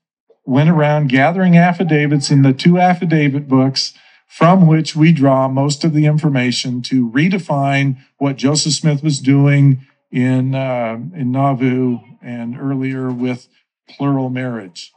went 0.45 0.71
around 0.71 1.09
gathering 1.09 1.57
affidavits 1.57 2.31
in 2.31 2.43
the 2.43 2.53
two 2.53 2.79
affidavit 2.79 3.49
books 3.49 3.93
from 4.33 4.67
which 4.67 4.97
we 4.97 5.13
draw 5.13 5.47
most 5.47 5.85
of 5.85 5.93
the 5.93 6.07
information 6.07 6.81
to 6.81 7.11
redefine 7.11 7.99
what 8.17 8.35
Joseph 8.35 8.73
Smith 8.73 9.03
was 9.03 9.19
doing 9.21 9.87
in, 10.11 10.55
uh, 10.55 10.99
in 11.15 11.31
Nauvoo 11.31 11.99
and 12.23 12.59
earlier 12.59 13.11
with 13.11 13.47
plural 13.87 14.31
marriage. 14.31 14.91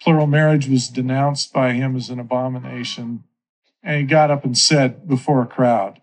Plural 0.00 0.28
marriage 0.28 0.68
was 0.68 0.86
denounced 0.86 1.52
by 1.52 1.72
him 1.72 1.96
as 1.96 2.10
an 2.10 2.20
abomination 2.20 3.24
and 3.82 3.96
he 3.96 4.04
got 4.04 4.30
up 4.30 4.44
and 4.44 4.56
said 4.56 5.08
before 5.08 5.42
a 5.42 5.46
crowd, 5.46 6.00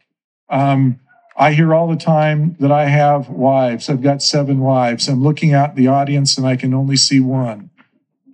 um, 0.49 0.99
I 1.37 1.53
hear 1.53 1.73
all 1.73 1.87
the 1.87 1.95
time 1.95 2.57
that 2.59 2.71
I 2.71 2.87
have 2.89 3.29
wives. 3.29 3.89
I've 3.89 4.01
got 4.01 4.21
seven 4.21 4.59
wives. 4.59 5.07
I'm 5.07 5.23
looking 5.23 5.53
out 5.53 5.75
the 5.75 5.87
audience 5.87 6.37
and 6.37 6.45
I 6.45 6.57
can 6.57 6.73
only 6.73 6.97
see 6.97 7.21
one, 7.21 7.69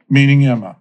meaning 0.09 0.43
Emma. 0.43 0.77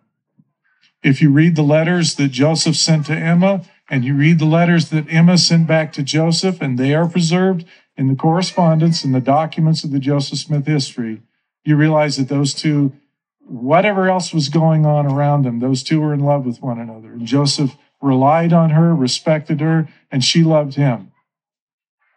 If 1.03 1.21
you 1.21 1.31
read 1.31 1.57
the 1.57 1.63
letters 1.63 2.15
that 2.15 2.29
Joseph 2.29 2.77
sent 2.77 3.07
to 3.07 3.15
Emma 3.15 3.65
and 3.91 4.05
you 4.05 4.15
read 4.15 4.39
the 4.39 4.45
letters 4.45 4.91
that 4.91 5.13
Emma 5.13 5.37
sent 5.37 5.67
back 5.67 5.93
to 5.95 6.03
Joseph 6.03 6.61
and 6.61 6.79
they 6.79 6.95
are 6.95 7.09
preserved, 7.09 7.65
in 7.97 8.09
the 8.09 8.15
correspondence 8.15 9.05
and 9.05 9.15
the 9.15 9.21
documents 9.21 9.85
of 9.85 9.91
the 9.91 9.99
Joseph 9.99 10.39
Smith 10.39 10.67
history, 10.67 11.23
you 11.65 11.77
realize 11.77 12.17
that 12.17 12.29
those 12.29 12.55
two, 12.55 12.93
whatever 13.41 14.09
else 14.09 14.33
was 14.33 14.49
going 14.49 14.87
on 14.87 15.07
around 15.07 15.45
them, 15.45 15.61
those 15.61 15.83
two 15.83 16.01
were 16.01 16.15
in 16.15 16.21
love 16.21 16.47
with 16.47 16.63
one 16.63 16.79
another. 16.79 17.13
And 17.13 17.27
Joseph 17.27 17.77
relied 18.01 18.53
on 18.53 18.71
her, 18.71 18.95
respected 18.95 19.61
her, 19.61 19.89
and 20.11 20.25
she 20.25 20.43
loved 20.43 20.75
him. 20.75 21.13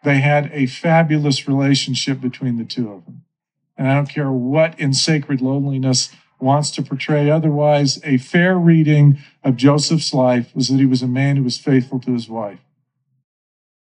They 0.02 0.20
had 0.20 0.50
a 0.52 0.66
fabulous 0.66 1.46
relationship 1.46 2.20
between 2.20 2.56
the 2.56 2.64
two 2.64 2.90
of 2.90 3.04
them. 3.04 3.22
And 3.76 3.88
I 3.88 3.94
don't 3.94 4.08
care 4.08 4.30
what 4.30 4.78
in 4.80 4.94
sacred 4.94 5.42
loneliness 5.42 6.10
wants 6.38 6.70
to 6.72 6.82
portray 6.82 7.30
otherwise. 7.30 8.00
A 8.04 8.18
fair 8.18 8.58
reading 8.58 9.18
of 9.42 9.56
Joseph's 9.56 10.12
life 10.12 10.54
was 10.54 10.68
that 10.68 10.78
he 10.78 10.86
was 10.86 11.02
a 11.02 11.08
man 11.08 11.36
who 11.36 11.42
was 11.42 11.58
faithful 11.58 12.00
to 12.00 12.12
his 12.12 12.28
wife. 12.28 12.60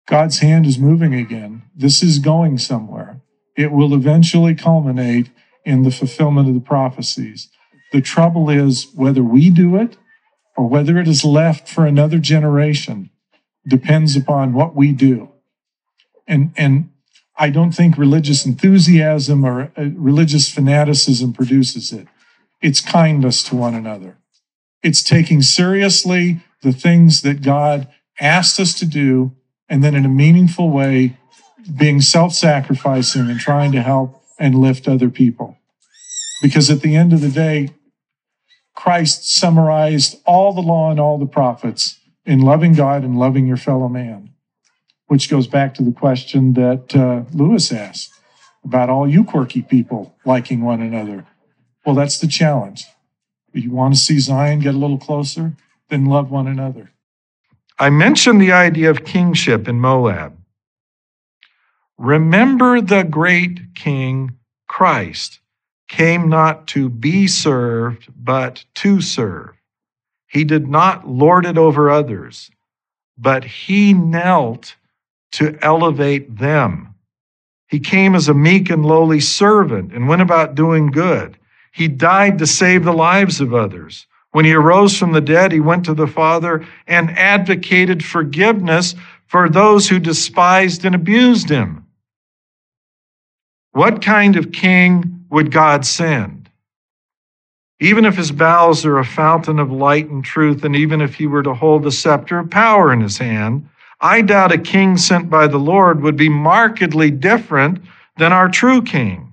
God's 0.07 0.39
hand 0.39 0.65
is 0.65 0.77
moving 0.77 1.13
again. 1.13 1.63
This 1.75 2.03
is 2.03 2.19
going 2.19 2.57
somewhere. 2.57 3.21
It 3.55 3.71
will 3.71 3.93
eventually 3.93 4.55
culminate 4.55 5.29
in 5.65 5.83
the 5.83 5.91
fulfillment 5.91 6.49
of 6.49 6.55
the 6.55 6.59
prophecies. 6.59 7.49
The 7.91 8.01
trouble 8.01 8.49
is 8.49 8.87
whether 8.93 9.23
we 9.23 9.49
do 9.49 9.77
it 9.77 9.97
or 10.57 10.67
whether 10.67 10.97
it 10.97 11.07
is 11.07 11.23
left 11.23 11.69
for 11.69 11.85
another 11.85 12.19
generation 12.19 13.09
depends 13.67 14.15
upon 14.15 14.53
what 14.53 14.75
we 14.75 14.91
do. 14.91 15.29
And, 16.27 16.53
and 16.57 16.89
I 17.37 17.49
don't 17.49 17.71
think 17.71 17.97
religious 17.97 18.45
enthusiasm 18.45 19.43
or 19.45 19.71
uh, 19.77 19.89
religious 19.95 20.49
fanaticism 20.49 21.33
produces 21.33 21.91
it. 21.91 22.07
It's 22.63 22.79
kindness 22.79 23.43
to 23.43 23.57
one 23.57 23.75
another. 23.75 24.15
It's 24.81 25.03
taking 25.03 25.41
seriously 25.41 26.39
the 26.61 26.71
things 26.71 27.21
that 27.21 27.41
God 27.41 27.89
asked 28.21 28.57
us 28.57 28.73
to 28.79 28.85
do, 28.85 29.33
and 29.67 29.83
then 29.83 29.93
in 29.93 30.05
a 30.05 30.09
meaningful 30.09 30.69
way, 30.69 31.17
being 31.77 31.99
self 31.99 32.33
sacrificing 32.33 33.29
and 33.29 33.37
trying 33.37 33.73
to 33.73 33.81
help 33.81 34.23
and 34.39 34.55
lift 34.55 34.87
other 34.87 35.09
people. 35.09 35.57
Because 36.41 36.69
at 36.69 36.79
the 36.79 36.95
end 36.95 37.11
of 37.11 37.19
the 37.19 37.29
day, 37.29 37.71
Christ 38.73 39.29
summarized 39.29 40.21
all 40.25 40.53
the 40.53 40.61
law 40.61 40.89
and 40.89 41.01
all 41.01 41.17
the 41.17 41.25
prophets 41.25 41.99
in 42.25 42.39
loving 42.39 42.75
God 42.75 43.03
and 43.03 43.19
loving 43.19 43.45
your 43.45 43.57
fellow 43.57 43.89
man, 43.89 44.29
which 45.07 45.29
goes 45.29 45.47
back 45.47 45.73
to 45.75 45.83
the 45.83 45.91
question 45.91 46.53
that 46.53 46.95
uh, 46.95 47.23
Lewis 47.35 47.73
asked 47.73 48.13
about 48.63 48.89
all 48.89 49.05
you 49.05 49.25
quirky 49.25 49.61
people 49.61 50.15
liking 50.25 50.61
one 50.61 50.81
another. 50.81 51.25
Well, 51.85 51.95
that's 51.95 52.19
the 52.19 52.27
challenge. 52.27 52.85
If 53.53 53.63
you 53.63 53.71
want 53.71 53.93
to 53.93 53.99
see 53.99 54.19
Zion 54.19 54.59
get 54.59 54.75
a 54.75 54.77
little 54.77 54.97
closer, 54.97 55.53
then 55.89 56.05
love 56.05 56.31
one 56.31 56.47
another. 56.47 56.91
I 57.77 57.89
mentioned 57.89 58.41
the 58.41 58.51
idea 58.51 58.89
of 58.89 59.03
kingship 59.03 59.67
in 59.67 59.79
Moab. 59.79 60.37
Remember 61.97 62.81
the 62.81 63.03
great 63.03 63.75
king 63.75 64.37
Christ 64.67 65.39
came 65.87 66.29
not 66.29 66.67
to 66.67 66.89
be 66.89 67.27
served, 67.27 68.07
but 68.15 68.65
to 68.75 69.01
serve. 69.01 69.55
He 70.27 70.43
did 70.43 70.67
not 70.67 71.07
lord 71.07 71.45
it 71.45 71.57
over 71.57 71.89
others, 71.89 72.49
but 73.17 73.43
he 73.43 73.93
knelt 73.93 74.75
to 75.33 75.57
elevate 75.61 76.37
them. 76.37 76.95
He 77.67 77.79
came 77.79 78.15
as 78.15 78.27
a 78.27 78.33
meek 78.33 78.69
and 78.69 78.85
lowly 78.85 79.19
servant 79.19 79.93
and 79.93 80.07
went 80.07 80.21
about 80.21 80.55
doing 80.55 80.87
good. 80.87 81.37
He 81.73 81.87
died 81.87 82.37
to 82.37 82.45
save 82.45 82.83
the 82.83 82.93
lives 82.93 83.41
of 83.41 83.53
others. 83.53 84.05
When 84.31 84.45
he 84.45 84.53
arose 84.53 84.97
from 84.97 85.11
the 85.11 85.21
dead, 85.21 85.51
he 85.51 85.59
went 85.59 85.85
to 85.85 85.95
the 85.95 86.07
Father 86.07 86.65
and 86.87 87.09
advocated 87.17 88.05
forgiveness 88.05 88.93
for 89.25 89.49
those 89.49 89.89
who 89.89 89.99
despised 89.99 90.85
and 90.85 90.93
abused 90.93 91.49
him. 91.49 91.85
What 93.71 94.03
kind 94.03 94.35
of 94.35 94.51
king 94.51 95.25
would 95.31 95.51
God 95.51 95.83
send? 95.83 96.47
Even 97.79 98.05
if 98.05 98.15
his 98.15 98.31
bowels 98.31 98.85
are 98.85 98.99
a 98.99 99.05
fountain 99.05 99.57
of 99.57 99.71
light 99.71 100.09
and 100.09 100.23
truth, 100.23 100.63
and 100.63 100.75
even 100.75 101.01
if 101.01 101.15
he 101.15 101.25
were 101.25 101.41
to 101.41 101.55
hold 101.55 101.81
the 101.81 101.91
scepter 101.91 102.37
of 102.37 102.51
power 102.51 102.93
in 102.93 103.01
his 103.01 103.17
hand, 103.17 103.67
I 103.99 104.21
doubt 104.21 104.51
a 104.51 104.59
king 104.59 104.95
sent 104.97 105.27
by 105.27 105.47
the 105.47 105.57
Lord 105.57 106.01
would 106.01 106.17
be 106.17 106.29
markedly 106.29 107.09
different 107.09 107.83
than 108.17 108.31
our 108.31 108.47
true 108.47 108.83
king. 108.83 109.32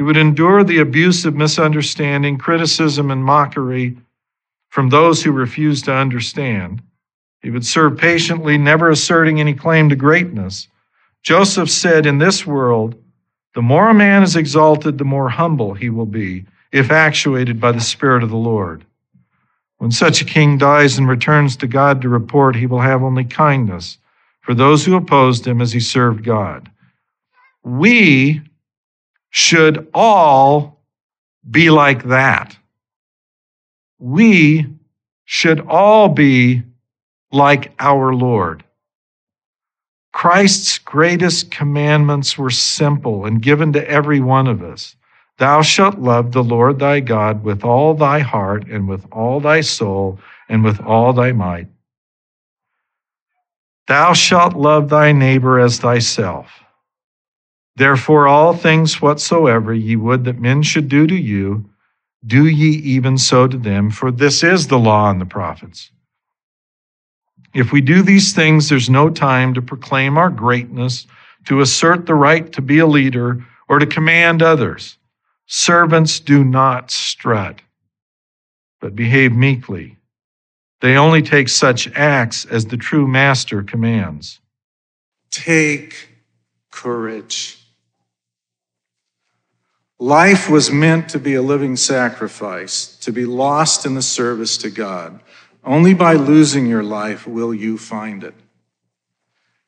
He 0.00 0.02
would 0.02 0.16
endure 0.16 0.64
the 0.64 0.78
abuse 0.78 1.26
of 1.26 1.34
misunderstanding, 1.34 2.38
criticism, 2.38 3.10
and 3.10 3.22
mockery 3.22 3.98
from 4.70 4.88
those 4.88 5.22
who 5.22 5.30
refused 5.30 5.84
to 5.84 5.94
understand. 5.94 6.80
He 7.42 7.50
would 7.50 7.66
serve 7.66 7.98
patiently, 7.98 8.56
never 8.56 8.88
asserting 8.88 9.38
any 9.38 9.52
claim 9.52 9.90
to 9.90 9.96
greatness. 9.96 10.68
Joseph 11.22 11.68
said, 11.68 12.06
In 12.06 12.16
this 12.16 12.46
world, 12.46 12.94
the 13.54 13.60
more 13.60 13.90
a 13.90 13.94
man 13.94 14.22
is 14.22 14.36
exalted, 14.36 14.96
the 14.96 15.04
more 15.04 15.28
humble 15.28 15.74
he 15.74 15.90
will 15.90 16.06
be, 16.06 16.46
if 16.72 16.90
actuated 16.90 17.60
by 17.60 17.70
the 17.70 17.78
Spirit 17.78 18.22
of 18.22 18.30
the 18.30 18.36
Lord. 18.36 18.86
When 19.76 19.92
such 19.92 20.22
a 20.22 20.24
king 20.24 20.56
dies 20.56 20.96
and 20.96 21.10
returns 21.10 21.56
to 21.56 21.66
God 21.66 22.00
to 22.00 22.08
report, 22.08 22.56
he 22.56 22.64
will 22.64 22.80
have 22.80 23.02
only 23.02 23.24
kindness 23.24 23.98
for 24.40 24.54
those 24.54 24.82
who 24.82 24.96
opposed 24.96 25.46
him 25.46 25.60
as 25.60 25.74
he 25.74 25.80
served 25.80 26.24
God. 26.24 26.70
We 27.62 28.40
should 29.30 29.88
all 29.94 30.80
be 31.48 31.70
like 31.70 32.04
that. 32.04 32.56
We 33.98 34.66
should 35.24 35.60
all 35.60 36.08
be 36.08 36.62
like 37.32 37.72
our 37.78 38.12
Lord. 38.12 38.64
Christ's 40.12 40.78
greatest 40.78 41.50
commandments 41.50 42.36
were 42.36 42.50
simple 42.50 43.24
and 43.24 43.40
given 43.40 43.72
to 43.72 43.88
every 43.88 44.20
one 44.20 44.48
of 44.48 44.62
us. 44.62 44.96
Thou 45.38 45.62
shalt 45.62 45.98
love 45.98 46.32
the 46.32 46.42
Lord 46.42 46.78
thy 46.78 47.00
God 47.00 47.44
with 47.44 47.64
all 47.64 47.94
thy 47.94 48.18
heart 48.18 48.66
and 48.68 48.88
with 48.88 49.06
all 49.12 49.40
thy 49.40 49.60
soul 49.60 50.18
and 50.48 50.64
with 50.64 50.80
all 50.80 51.12
thy 51.12 51.32
might. 51.32 51.68
Thou 53.86 54.12
shalt 54.12 54.54
love 54.54 54.88
thy 54.88 55.12
neighbor 55.12 55.58
as 55.58 55.78
thyself. 55.78 56.62
Therefore, 57.80 58.28
all 58.28 58.52
things 58.52 59.00
whatsoever 59.00 59.72
ye 59.72 59.96
would 59.96 60.24
that 60.24 60.38
men 60.38 60.62
should 60.62 60.90
do 60.90 61.06
to 61.06 61.14
you, 61.14 61.64
do 62.26 62.46
ye 62.46 62.72
even 62.72 63.16
so 63.16 63.46
to 63.46 63.56
them, 63.56 63.90
for 63.90 64.10
this 64.10 64.42
is 64.42 64.66
the 64.66 64.78
law 64.78 65.10
and 65.10 65.18
the 65.18 65.24
prophets. 65.24 65.90
If 67.54 67.72
we 67.72 67.80
do 67.80 68.02
these 68.02 68.34
things, 68.34 68.68
there's 68.68 68.90
no 68.90 69.08
time 69.08 69.54
to 69.54 69.62
proclaim 69.62 70.18
our 70.18 70.28
greatness, 70.28 71.06
to 71.46 71.62
assert 71.62 72.04
the 72.04 72.14
right 72.14 72.52
to 72.52 72.60
be 72.60 72.80
a 72.80 72.86
leader, 72.86 73.42
or 73.66 73.78
to 73.78 73.86
command 73.86 74.42
others. 74.42 74.98
Servants 75.46 76.20
do 76.20 76.44
not 76.44 76.90
strut, 76.90 77.62
but 78.82 78.94
behave 78.94 79.32
meekly. 79.32 79.96
They 80.82 80.98
only 80.98 81.22
take 81.22 81.48
such 81.48 81.90
acts 81.94 82.44
as 82.44 82.66
the 82.66 82.76
true 82.76 83.08
master 83.08 83.62
commands. 83.62 84.38
Take 85.30 86.10
courage. 86.70 87.56
Life 90.10 90.50
was 90.50 90.72
meant 90.72 91.08
to 91.10 91.20
be 91.20 91.34
a 91.34 91.40
living 91.40 91.76
sacrifice, 91.76 92.96
to 92.96 93.12
be 93.12 93.24
lost 93.24 93.86
in 93.86 93.94
the 93.94 94.02
service 94.02 94.56
to 94.56 94.68
God. 94.68 95.20
Only 95.62 95.94
by 95.94 96.14
losing 96.14 96.66
your 96.66 96.82
life 96.82 97.28
will 97.28 97.54
you 97.54 97.78
find 97.78 98.24
it. 98.24 98.34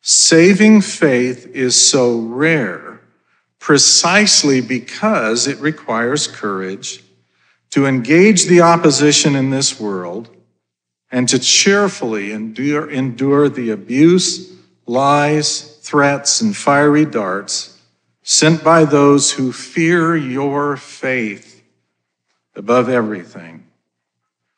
Saving 0.01 0.81
faith 0.81 1.47
is 1.55 1.81
so 1.81 2.19
rare 2.19 3.03
precisely 3.61 4.61
because 4.61 5.47
it 5.47 5.61
requires 5.61 6.27
courage 6.27 7.05
to 7.71 7.87
engage 7.87 8.47
the 8.47 8.63
opposition 8.63 9.37
in 9.37 9.51
this 9.51 9.79
world 9.79 10.29
and 11.13 11.29
to 11.29 11.39
cheerfully 11.39 12.33
endure, 12.33 12.91
endure 12.91 13.49
the 13.49 13.71
abuse, 13.71 14.53
lies, 14.87 15.77
threats, 15.83 16.41
and 16.41 16.57
fiery 16.57 17.05
darts 17.05 17.72
sent 18.33 18.65
by 18.65 18.83
those 18.83 19.33
who 19.33 19.53
fear 19.53 20.17
your 20.17 20.75
faith 20.75 21.63
above 22.57 22.89
everything. 22.89 23.63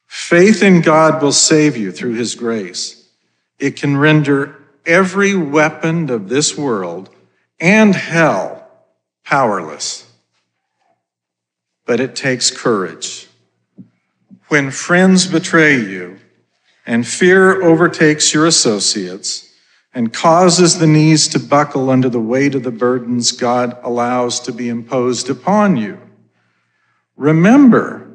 Faith 0.06 0.62
in 0.62 0.80
God 0.80 1.20
will 1.20 1.32
save 1.32 1.76
you 1.76 1.90
through 1.90 2.14
his 2.14 2.36
grace. 2.36 3.08
It 3.58 3.74
can 3.74 3.96
render 3.96 4.62
every 4.86 5.34
weapon 5.34 6.08
of 6.08 6.28
this 6.28 6.56
world 6.56 7.10
and 7.58 7.96
hell 7.96 8.64
powerless. 9.24 10.08
But 11.84 11.98
it 11.98 12.14
takes 12.14 12.52
courage. 12.52 13.26
When 14.46 14.70
friends 14.70 15.26
betray 15.26 15.80
you 15.80 16.20
and 16.86 17.04
fear 17.04 17.60
overtakes 17.60 18.32
your 18.32 18.46
associates 18.46 19.43
and 19.94 20.12
causes 20.12 20.78
the 20.78 20.86
knees 20.86 21.28
to 21.28 21.38
buckle 21.38 21.88
under 21.88 22.08
the 22.08 22.20
weight 22.20 22.54
of 22.54 22.64
the 22.64 22.72
burdens 22.72 23.30
God 23.30 23.78
allows 23.82 24.40
to 24.40 24.52
be 24.52 24.68
imposed 24.68 25.30
upon 25.30 25.76
you, 25.76 26.00
remember 27.16 28.10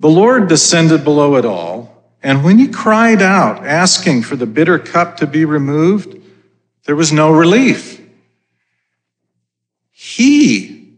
the 0.00 0.08
Lord 0.08 0.48
descended 0.48 1.04
below 1.04 1.36
it 1.36 1.44
all, 1.44 2.04
and 2.22 2.44
when 2.44 2.58
he 2.58 2.68
cried 2.68 3.22
out, 3.22 3.66
asking 3.66 4.22
for 4.22 4.36
the 4.36 4.46
bitter 4.46 4.78
cup 4.78 5.16
to 5.18 5.26
be 5.26 5.44
removed, 5.44 6.20
there 6.84 6.96
was 6.96 7.12
no 7.12 7.32
relief. 7.32 8.00
He 9.90 10.94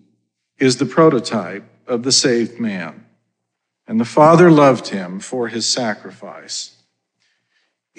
is 0.59 0.77
the 0.77 0.87
prototype 0.87 1.65
of 1.87 2.03
the 2.03 2.13
saved 2.13 2.61
man, 2.61 3.07
and 3.87 3.99
the 3.99 4.05
Father 4.05 4.51
loved 4.51 4.89
him 4.89 5.19
for 5.21 5.49
his 5.49 5.67
sacrifice. 5.67 6.77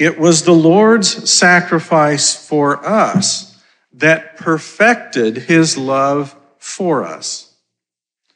It 0.02 0.18
was 0.18 0.42
the 0.42 0.52
Lord's 0.52 1.32
sacrifice 1.32 2.34
for 2.34 2.84
us 2.84 3.62
that 3.94 4.36
perfected 4.36 5.38
his 5.38 5.78
love 5.78 6.36
for 6.58 7.04
us. 7.04 7.54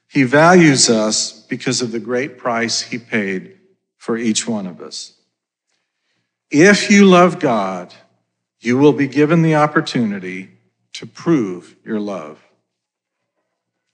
He 0.07 0.25
values 0.25 0.91
us 0.91 1.31
because 1.31 1.81
of 1.81 1.91
the 1.91 1.99
great 1.99 2.37
price 2.37 2.83
he 2.83 2.99
paid 2.99 3.57
for 3.97 4.15
each 4.15 4.47
one 4.47 4.67
of 4.67 4.79
us. 4.79 5.13
If 6.51 6.91
you 6.91 7.05
love 7.05 7.39
God, 7.39 7.95
you 8.59 8.77
will 8.77 8.93
be 8.93 9.07
given 9.07 9.41
the 9.41 9.55
opportunity 9.55 10.51
to 10.93 11.07
prove 11.07 11.75
your 11.83 11.99
love. 11.99 12.37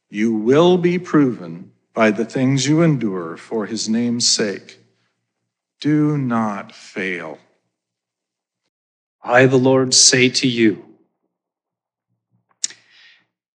You 0.09 0.33
will 0.33 0.77
be 0.77 0.99
proven 0.99 1.71
by 1.93 2.11
the 2.11 2.25
things 2.25 2.67
you 2.67 2.81
endure 2.81 3.37
for 3.37 3.65
his 3.65 3.87
name's 3.87 4.27
sake. 4.27 4.77
Do 5.79 6.17
not 6.17 6.73
fail. 6.73 7.39
I, 9.23 9.45
the 9.45 9.57
Lord, 9.57 9.93
say 9.93 10.29
to 10.29 10.47
you, 10.47 10.85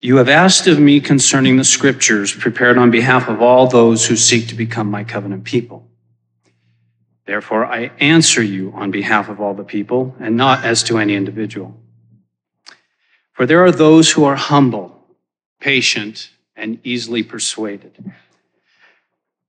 You 0.00 0.16
have 0.16 0.28
asked 0.28 0.66
of 0.66 0.78
me 0.78 1.00
concerning 1.00 1.56
the 1.56 1.64
scriptures 1.64 2.34
prepared 2.34 2.78
on 2.78 2.90
behalf 2.90 3.28
of 3.28 3.42
all 3.42 3.66
those 3.66 4.06
who 4.06 4.16
seek 4.16 4.48
to 4.48 4.54
become 4.54 4.90
my 4.90 5.04
covenant 5.04 5.44
people. 5.44 5.88
Therefore, 7.26 7.66
I 7.66 7.90
answer 7.98 8.42
you 8.42 8.72
on 8.74 8.92
behalf 8.92 9.28
of 9.28 9.40
all 9.40 9.54
the 9.54 9.64
people 9.64 10.14
and 10.20 10.36
not 10.36 10.64
as 10.64 10.84
to 10.84 10.98
any 10.98 11.14
individual. 11.14 11.76
For 13.32 13.46
there 13.46 13.64
are 13.64 13.72
those 13.72 14.12
who 14.12 14.24
are 14.24 14.36
humble, 14.36 15.04
patient, 15.60 16.30
and 16.54 16.78
easily 16.84 17.22
persuaded. 17.22 18.12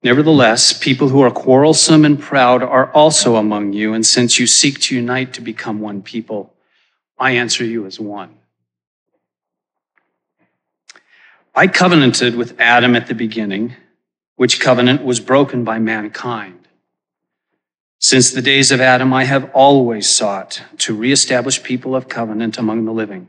Nevertheless, 0.07 0.71
people 0.71 1.09
who 1.09 1.21
are 1.21 1.29
quarrelsome 1.29 2.05
and 2.05 2.17
proud 2.17 2.63
are 2.63 2.89
also 2.93 3.35
among 3.35 3.73
you, 3.73 3.93
and 3.93 4.05
since 4.05 4.39
you 4.39 4.47
seek 4.47 4.79
to 4.83 4.95
unite 4.95 5.33
to 5.33 5.41
become 5.41 5.81
one 5.81 6.01
people, 6.01 6.53
I 7.19 7.31
answer 7.31 7.65
you 7.65 7.85
as 7.85 7.99
one. 7.99 8.33
I 11.53 11.67
covenanted 11.67 12.37
with 12.37 12.57
Adam 12.57 12.95
at 12.95 13.07
the 13.07 13.15
beginning, 13.15 13.75
which 14.37 14.61
covenant 14.61 15.03
was 15.03 15.19
broken 15.19 15.65
by 15.65 15.77
mankind. 15.77 16.69
Since 17.99 18.31
the 18.31 18.41
days 18.41 18.71
of 18.71 18.79
Adam, 18.79 19.11
I 19.11 19.25
have 19.25 19.51
always 19.53 20.07
sought 20.07 20.63
to 20.77 20.95
reestablish 20.95 21.63
people 21.63 21.97
of 21.97 22.07
covenant 22.07 22.57
among 22.57 22.85
the 22.85 22.93
living, 22.93 23.27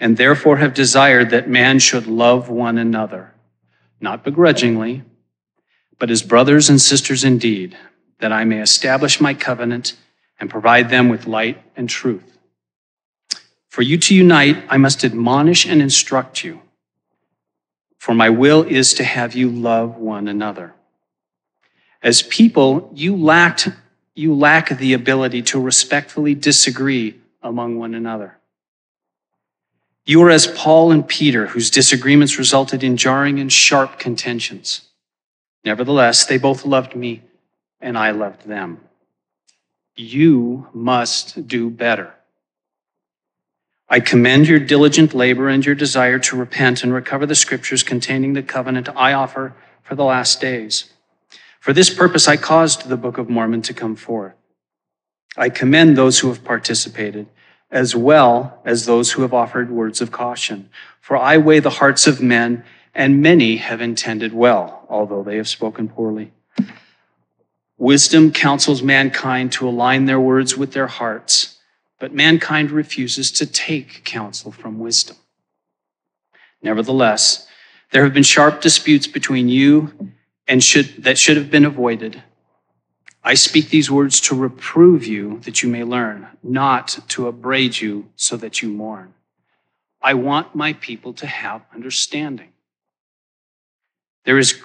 and 0.00 0.16
therefore 0.16 0.56
have 0.56 0.72
desired 0.72 1.28
that 1.28 1.50
man 1.50 1.80
should 1.80 2.06
love 2.06 2.48
one 2.48 2.78
another, 2.78 3.34
not 4.00 4.24
begrudgingly, 4.24 5.02
but 5.98 6.10
as 6.10 6.22
brothers 6.22 6.68
and 6.68 6.80
sisters 6.80 7.24
indeed, 7.24 7.76
that 8.20 8.32
I 8.32 8.44
may 8.44 8.60
establish 8.60 9.20
my 9.20 9.34
covenant 9.34 9.94
and 10.38 10.50
provide 10.50 10.90
them 10.90 11.08
with 11.08 11.26
light 11.26 11.62
and 11.76 11.88
truth. 11.88 12.38
For 13.68 13.82
you 13.82 13.98
to 13.98 14.14
unite, 14.14 14.64
I 14.68 14.76
must 14.76 15.04
admonish 15.04 15.66
and 15.66 15.82
instruct 15.82 16.44
you, 16.44 16.62
for 17.98 18.14
my 18.14 18.30
will 18.30 18.62
is 18.62 18.94
to 18.94 19.04
have 19.04 19.34
you 19.34 19.50
love 19.50 19.96
one 19.96 20.28
another. 20.28 20.74
As 22.02 22.22
people, 22.22 22.90
you 22.94 23.16
lacked 23.16 23.68
you 24.14 24.34
lack 24.34 24.68
the 24.78 24.92
ability 24.92 25.42
to 25.42 25.60
respectfully 25.60 26.34
disagree 26.34 27.20
among 27.42 27.78
one 27.78 27.94
another. 27.94 28.38
You 30.06 30.22
are 30.22 30.30
as 30.30 30.46
Paul 30.46 30.92
and 30.92 31.06
Peter, 31.06 31.46
whose 31.46 31.70
disagreements 31.70 32.38
resulted 32.38 32.84
in 32.84 32.96
jarring 32.96 33.40
and 33.40 33.52
sharp 33.52 33.98
contentions. 33.98 34.82
Nevertheless, 35.64 36.26
they 36.26 36.38
both 36.38 36.64
loved 36.64 36.94
me, 36.94 37.22
and 37.80 37.96
I 37.96 38.10
loved 38.10 38.46
them. 38.46 38.80
You 39.96 40.68
must 40.72 41.46
do 41.46 41.70
better. 41.70 42.14
I 43.88 44.00
commend 44.00 44.48
your 44.48 44.58
diligent 44.58 45.14
labor 45.14 45.48
and 45.48 45.64
your 45.64 45.74
desire 45.74 46.18
to 46.18 46.36
repent 46.36 46.82
and 46.82 46.92
recover 46.92 47.26
the 47.26 47.34
scriptures 47.34 47.82
containing 47.82 48.32
the 48.32 48.42
covenant 48.42 48.88
I 48.96 49.12
offer 49.12 49.54
for 49.82 49.94
the 49.94 50.04
last 50.04 50.40
days. 50.40 50.90
For 51.60 51.72
this 51.72 51.92
purpose, 51.92 52.26
I 52.26 52.36
caused 52.36 52.88
the 52.88 52.96
Book 52.96 53.18
of 53.18 53.28
Mormon 53.28 53.62
to 53.62 53.74
come 53.74 53.96
forth. 53.96 54.34
I 55.36 55.48
commend 55.48 55.96
those 55.96 56.18
who 56.18 56.28
have 56.28 56.44
participated, 56.44 57.26
as 57.70 57.94
well 57.94 58.60
as 58.64 58.86
those 58.86 59.12
who 59.12 59.22
have 59.22 59.34
offered 59.34 59.70
words 59.70 60.00
of 60.00 60.12
caution. 60.12 60.70
For 61.00 61.16
I 61.16 61.38
weigh 61.38 61.60
the 61.60 61.70
hearts 61.70 62.06
of 62.06 62.22
men, 62.22 62.64
and 62.94 63.22
many 63.22 63.56
have 63.56 63.80
intended 63.80 64.32
well, 64.32 64.83
although 64.94 65.24
they 65.24 65.36
have 65.36 65.48
spoken 65.48 65.88
poorly. 65.88 66.30
Wisdom 67.76 68.30
counsels 68.30 68.80
mankind 68.80 69.50
to 69.50 69.68
align 69.68 70.04
their 70.04 70.20
words 70.20 70.56
with 70.56 70.72
their 70.72 70.86
hearts, 70.86 71.58
but 71.98 72.14
mankind 72.14 72.70
refuses 72.70 73.32
to 73.32 73.44
take 73.44 74.04
counsel 74.04 74.52
from 74.52 74.78
wisdom. 74.78 75.16
Nevertheless, 76.62 77.48
there 77.90 78.04
have 78.04 78.14
been 78.14 78.22
sharp 78.22 78.60
disputes 78.60 79.08
between 79.08 79.48
you 79.48 79.92
and 80.46 80.62
should, 80.62 81.02
that 81.02 81.18
should 81.18 81.36
have 81.36 81.50
been 81.50 81.64
avoided. 81.64 82.22
I 83.24 83.34
speak 83.34 83.70
these 83.70 83.90
words 83.90 84.20
to 84.22 84.36
reprove 84.36 85.04
you 85.04 85.40
that 85.40 85.62
you 85.62 85.68
may 85.68 85.82
learn, 85.82 86.28
not 86.42 87.00
to 87.08 87.26
upbraid 87.26 87.80
you 87.80 88.10
so 88.14 88.36
that 88.36 88.62
you 88.62 88.68
mourn. 88.68 89.14
I 90.00 90.14
want 90.14 90.54
my 90.54 90.74
people 90.74 91.14
to 91.14 91.26
have 91.26 91.62
understanding. 91.74 92.50
There 94.24 94.38
is, 94.38 94.62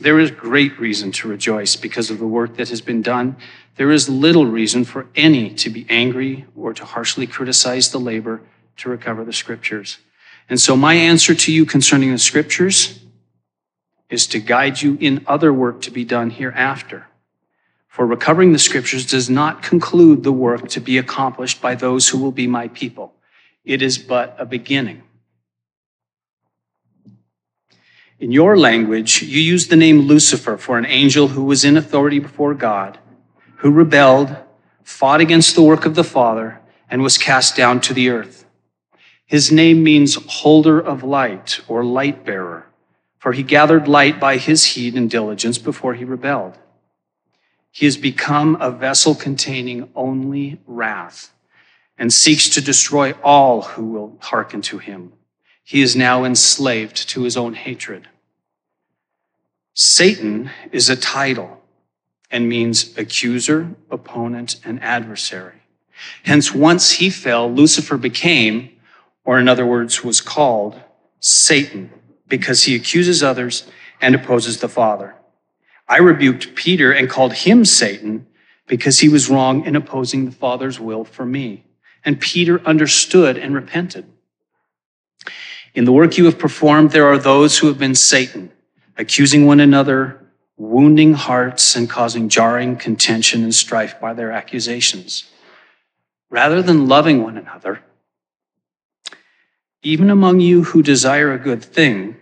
there 0.00 0.18
is 0.18 0.30
great 0.30 0.78
reason 0.78 1.12
to 1.12 1.28
rejoice 1.28 1.76
because 1.76 2.10
of 2.10 2.18
the 2.18 2.26
work 2.26 2.56
that 2.56 2.68
has 2.68 2.80
been 2.80 3.02
done. 3.02 3.36
There 3.76 3.90
is 3.90 4.08
little 4.08 4.46
reason 4.46 4.84
for 4.84 5.06
any 5.14 5.50
to 5.54 5.70
be 5.70 5.86
angry 5.88 6.46
or 6.56 6.72
to 6.74 6.84
harshly 6.84 7.26
criticize 7.26 7.90
the 7.90 7.98
labor 7.98 8.40
to 8.78 8.88
recover 8.88 9.24
the 9.24 9.32
scriptures. 9.32 9.98
And 10.48 10.60
so, 10.60 10.76
my 10.76 10.94
answer 10.94 11.34
to 11.34 11.52
you 11.52 11.66
concerning 11.66 12.12
the 12.12 12.18
scriptures 12.18 13.00
is 14.08 14.26
to 14.28 14.38
guide 14.38 14.80
you 14.80 14.96
in 15.00 15.24
other 15.26 15.52
work 15.52 15.82
to 15.82 15.90
be 15.90 16.04
done 16.04 16.30
hereafter. 16.30 17.06
For 17.88 18.06
recovering 18.06 18.52
the 18.52 18.58
scriptures 18.58 19.04
does 19.04 19.28
not 19.28 19.62
conclude 19.62 20.22
the 20.22 20.32
work 20.32 20.68
to 20.68 20.80
be 20.80 20.98
accomplished 20.98 21.60
by 21.60 21.74
those 21.74 22.08
who 22.08 22.18
will 22.18 22.32
be 22.32 22.46
my 22.46 22.68
people. 22.68 23.14
It 23.64 23.82
is 23.82 23.98
but 23.98 24.36
a 24.38 24.46
beginning. 24.46 25.02
In 28.18 28.32
your 28.32 28.56
language, 28.56 29.22
you 29.22 29.40
use 29.40 29.68
the 29.68 29.76
name 29.76 30.00
Lucifer 30.00 30.56
for 30.56 30.78
an 30.78 30.86
angel 30.86 31.28
who 31.28 31.44
was 31.44 31.64
in 31.64 31.76
authority 31.76 32.18
before 32.18 32.54
God, 32.54 32.98
who 33.56 33.70
rebelled, 33.70 34.36
fought 34.82 35.20
against 35.20 35.54
the 35.54 35.62
work 35.62 35.86
of 35.86 35.94
the 35.94 36.04
Father, 36.04 36.60
and 36.90 37.02
was 37.02 37.18
cast 37.18 37.56
down 37.56 37.80
to 37.82 37.94
the 37.94 38.08
earth. 38.08 38.44
His 39.24 39.52
name 39.52 39.82
means 39.82 40.16
holder 40.26 40.80
of 40.80 41.02
light 41.02 41.60
or 41.68 41.84
light 41.84 42.24
bearer 42.24 42.68
for 43.18 43.32
he 43.32 43.42
gathered 43.42 43.88
light 43.88 44.20
by 44.20 44.36
his 44.36 44.64
heed 44.64 44.94
and 44.94 45.10
diligence 45.10 45.58
before 45.58 45.94
he 45.94 46.04
rebelled. 46.04 46.56
He 47.70 47.84
has 47.84 47.96
become 47.96 48.56
a 48.60 48.70
vessel 48.70 49.14
containing 49.14 49.90
only 49.94 50.60
wrath 50.66 51.32
and 51.98 52.12
seeks 52.12 52.48
to 52.50 52.60
destroy 52.60 53.12
all 53.22 53.62
who 53.62 53.84
will 53.86 54.18
hearken 54.20 54.62
to 54.62 54.78
him. 54.78 55.12
He 55.68 55.82
is 55.82 55.94
now 55.94 56.24
enslaved 56.24 57.10
to 57.10 57.24
his 57.24 57.36
own 57.36 57.52
hatred. 57.52 58.08
Satan 59.74 60.50
is 60.72 60.88
a 60.88 60.96
title 60.96 61.62
and 62.30 62.48
means 62.48 62.96
accuser, 62.96 63.74
opponent, 63.90 64.56
and 64.64 64.82
adversary. 64.82 65.60
Hence, 66.22 66.54
once 66.54 66.92
he 66.92 67.10
fell, 67.10 67.52
Lucifer 67.52 67.98
became, 67.98 68.70
or 69.26 69.38
in 69.38 69.46
other 69.46 69.66
words, 69.66 70.02
was 70.02 70.22
called 70.22 70.80
Satan 71.20 71.90
because 72.28 72.64
he 72.64 72.74
accuses 72.74 73.22
others 73.22 73.70
and 74.00 74.14
opposes 74.14 74.60
the 74.60 74.70
Father. 74.70 75.16
I 75.86 75.98
rebuked 75.98 76.54
Peter 76.54 76.92
and 76.92 77.10
called 77.10 77.34
him 77.34 77.66
Satan 77.66 78.26
because 78.66 79.00
he 79.00 79.10
was 79.10 79.28
wrong 79.28 79.66
in 79.66 79.76
opposing 79.76 80.24
the 80.24 80.32
Father's 80.32 80.80
will 80.80 81.04
for 81.04 81.26
me. 81.26 81.66
And 82.06 82.18
Peter 82.18 82.58
understood 82.66 83.36
and 83.36 83.54
repented. 83.54 84.06
In 85.78 85.84
the 85.84 85.92
work 85.92 86.18
you 86.18 86.24
have 86.24 86.40
performed, 86.40 86.90
there 86.90 87.06
are 87.06 87.18
those 87.18 87.56
who 87.56 87.68
have 87.68 87.78
been 87.78 87.94
Satan, 87.94 88.50
accusing 88.96 89.46
one 89.46 89.60
another, 89.60 90.26
wounding 90.56 91.14
hearts, 91.14 91.76
and 91.76 91.88
causing 91.88 92.28
jarring 92.28 92.74
contention 92.74 93.44
and 93.44 93.54
strife 93.54 94.00
by 94.00 94.12
their 94.12 94.32
accusations. 94.32 95.30
Rather 96.30 96.62
than 96.62 96.88
loving 96.88 97.22
one 97.22 97.38
another, 97.38 97.84
even 99.84 100.10
among 100.10 100.40
you 100.40 100.64
who 100.64 100.82
desire 100.82 101.32
a 101.32 101.38
good 101.38 101.62
thing, 101.62 102.16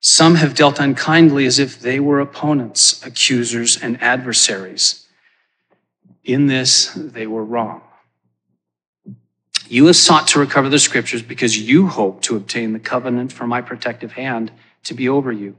some 0.00 0.36
have 0.36 0.54
dealt 0.54 0.80
unkindly 0.80 1.44
as 1.44 1.58
if 1.58 1.78
they 1.78 2.00
were 2.00 2.18
opponents, 2.18 3.04
accusers, 3.04 3.76
and 3.76 4.02
adversaries. 4.02 5.06
In 6.24 6.46
this, 6.46 6.94
they 6.94 7.26
were 7.26 7.44
wrong. 7.44 7.82
You 9.68 9.86
have 9.86 9.96
sought 9.96 10.28
to 10.28 10.38
recover 10.38 10.68
the 10.68 10.78
scriptures 10.78 11.22
because 11.22 11.58
you 11.58 11.88
hope 11.88 12.22
to 12.22 12.36
obtain 12.36 12.72
the 12.72 12.78
covenant 12.78 13.32
for 13.32 13.46
my 13.46 13.60
protective 13.60 14.12
hand 14.12 14.50
to 14.84 14.94
be 14.94 15.08
over 15.08 15.30
you. 15.30 15.56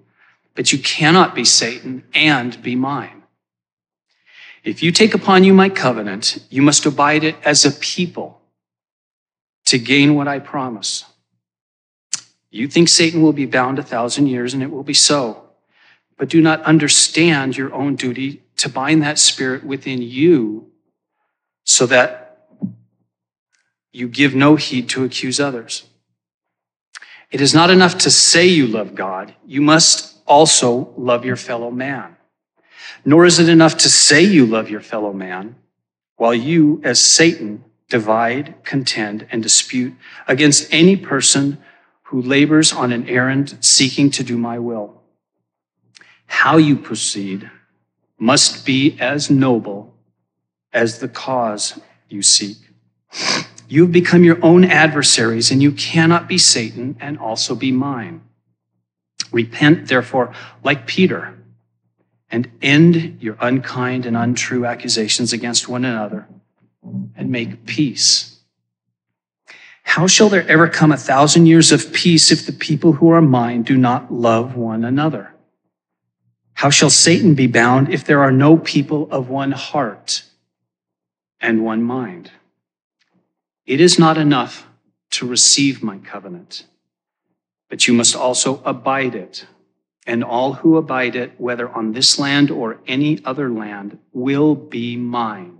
But 0.55 0.73
you 0.73 0.79
cannot 0.79 1.35
be 1.35 1.45
Satan 1.45 2.03
and 2.13 2.61
be 2.63 2.75
mine. 2.75 3.23
If 4.63 4.83
you 4.83 4.91
take 4.91 5.13
upon 5.13 5.43
you 5.43 5.53
my 5.53 5.69
covenant, 5.69 6.43
you 6.49 6.61
must 6.61 6.85
abide 6.85 7.23
it 7.23 7.35
as 7.45 7.65
a 7.65 7.71
people 7.71 8.41
to 9.67 9.77
gain 9.77 10.15
what 10.15 10.27
I 10.27 10.39
promise. 10.39 11.05
You 12.49 12.67
think 12.67 12.89
Satan 12.89 13.21
will 13.21 13.33
be 13.33 13.45
bound 13.45 13.77
a 13.77 13.83
thousand 13.83 14.27
years, 14.27 14.53
and 14.53 14.63
it 14.63 14.71
will 14.71 14.83
be 14.83 14.93
so. 14.93 15.49
But 16.17 16.29
do 16.29 16.41
not 16.41 16.63
understand 16.63 17.55
your 17.55 17.73
own 17.73 17.95
duty 17.95 18.41
to 18.57 18.69
bind 18.69 19.03
that 19.03 19.19
spirit 19.19 19.63
within 19.63 20.01
you 20.01 20.71
so 21.63 21.85
that 21.85 22.28
you 23.91 24.07
give 24.07 24.35
no 24.35 24.55
heed 24.55 24.89
to 24.89 25.03
accuse 25.03 25.39
others. 25.39 25.85
It 27.31 27.41
is 27.41 27.53
not 27.53 27.69
enough 27.69 27.97
to 27.99 28.11
say 28.11 28.47
you 28.47 28.67
love 28.67 28.95
God, 28.95 29.35
you 29.45 29.61
must 29.61 30.17
also 30.25 30.93
love 30.97 31.25
your 31.25 31.35
fellow 31.35 31.71
man. 31.71 32.15
Nor 33.05 33.25
is 33.25 33.39
it 33.39 33.49
enough 33.49 33.77
to 33.77 33.89
say 33.89 34.23
you 34.23 34.45
love 34.45 34.69
your 34.69 34.81
fellow 34.81 35.13
man, 35.13 35.55
while 36.17 36.33
you, 36.33 36.81
as 36.83 37.01
Satan, 37.01 37.63
divide, 37.87 38.55
contend, 38.63 39.27
and 39.31 39.41
dispute 39.41 39.93
against 40.27 40.71
any 40.71 40.95
person 40.95 41.57
who 42.03 42.21
labors 42.21 42.73
on 42.73 42.91
an 42.91 43.07
errand 43.07 43.57
seeking 43.61 44.09
to 44.11 44.23
do 44.23 44.37
my 44.37 44.59
will. 44.59 45.01
How 46.25 46.57
you 46.57 46.75
proceed 46.75 47.49
must 48.17 48.65
be 48.65 48.97
as 48.99 49.29
noble 49.29 49.95
as 50.73 50.99
the 50.99 51.07
cause 51.07 51.79
you 52.07 52.21
seek. 52.21 52.57
You 53.69 53.83
have 53.83 53.91
become 53.91 54.23
your 54.23 54.43
own 54.43 54.65
adversaries, 54.65 55.51
and 55.51 55.61
you 55.61 55.71
cannot 55.71 56.27
be 56.27 56.39
Satan 56.39 56.97
and 56.99 57.19
also 57.19 57.53
be 57.53 57.71
mine. 57.71 58.21
Repent, 59.31 59.87
therefore, 59.87 60.33
like 60.63 60.87
Peter, 60.87 61.37
and 62.31 62.49
end 62.63 63.19
your 63.21 63.37
unkind 63.39 64.07
and 64.07 64.17
untrue 64.17 64.65
accusations 64.65 65.33
against 65.33 65.69
one 65.69 65.85
another, 65.85 66.27
and 67.15 67.29
make 67.29 67.67
peace. 67.67 68.39
How 69.83 70.07
shall 70.07 70.29
there 70.29 70.47
ever 70.47 70.67
come 70.67 70.91
a 70.91 70.97
thousand 70.97 71.45
years 71.45 71.71
of 71.71 71.93
peace 71.93 72.31
if 72.31 72.47
the 72.47 72.51
people 72.51 72.93
who 72.93 73.11
are 73.11 73.21
mine 73.21 73.61
do 73.61 73.77
not 73.77 74.11
love 74.11 74.55
one 74.55 74.83
another? 74.83 75.35
How 76.53 76.71
shall 76.71 76.89
Satan 76.89 77.35
be 77.35 77.45
bound 77.45 77.93
if 77.93 78.03
there 78.03 78.23
are 78.23 78.31
no 78.31 78.57
people 78.57 79.07
of 79.11 79.29
one 79.29 79.51
heart 79.51 80.23
and 81.39 81.63
one 81.63 81.83
mind? 81.83 82.31
It 83.69 83.79
is 83.79 83.99
not 83.99 84.17
enough 84.17 84.67
to 85.11 85.27
receive 85.27 85.83
my 85.83 85.99
covenant, 85.99 86.65
but 87.69 87.87
you 87.87 87.93
must 87.93 88.15
also 88.15 88.63
abide 88.65 89.13
it. 89.13 89.45
And 90.07 90.23
all 90.23 90.53
who 90.53 90.75
abide 90.75 91.15
it, 91.15 91.33
whether 91.37 91.69
on 91.69 91.91
this 91.91 92.17
land 92.17 92.49
or 92.49 92.79
any 92.87 93.23
other 93.23 93.47
land, 93.47 93.99
will 94.11 94.55
be 94.55 94.97
mine. 94.97 95.59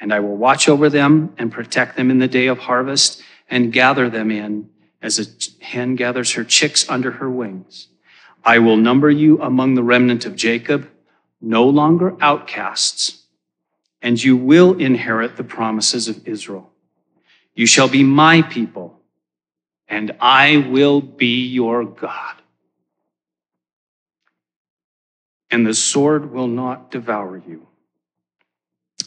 And 0.00 0.12
I 0.12 0.18
will 0.18 0.36
watch 0.36 0.68
over 0.68 0.90
them 0.90 1.32
and 1.38 1.52
protect 1.52 1.94
them 1.94 2.10
in 2.10 2.18
the 2.18 2.26
day 2.26 2.48
of 2.48 2.58
harvest 2.58 3.22
and 3.48 3.72
gather 3.72 4.10
them 4.10 4.32
in 4.32 4.68
as 5.00 5.20
a 5.20 5.64
hen 5.64 5.94
gathers 5.94 6.32
her 6.32 6.42
chicks 6.42 6.90
under 6.90 7.12
her 7.12 7.30
wings. 7.30 7.86
I 8.44 8.58
will 8.58 8.76
number 8.76 9.12
you 9.12 9.40
among 9.40 9.76
the 9.76 9.84
remnant 9.84 10.26
of 10.26 10.34
Jacob, 10.34 10.90
no 11.40 11.68
longer 11.68 12.16
outcasts, 12.20 13.26
and 14.02 14.20
you 14.20 14.36
will 14.36 14.76
inherit 14.76 15.36
the 15.36 15.44
promises 15.44 16.08
of 16.08 16.26
Israel. 16.26 16.71
You 17.54 17.66
shall 17.66 17.88
be 17.88 18.02
my 18.02 18.42
people, 18.42 18.98
and 19.88 20.16
I 20.20 20.56
will 20.56 21.00
be 21.00 21.46
your 21.46 21.84
God. 21.84 22.36
And 25.50 25.66
the 25.66 25.74
sword 25.74 26.32
will 26.32 26.46
not 26.46 26.90
devour 26.90 27.36
you. 27.36 27.66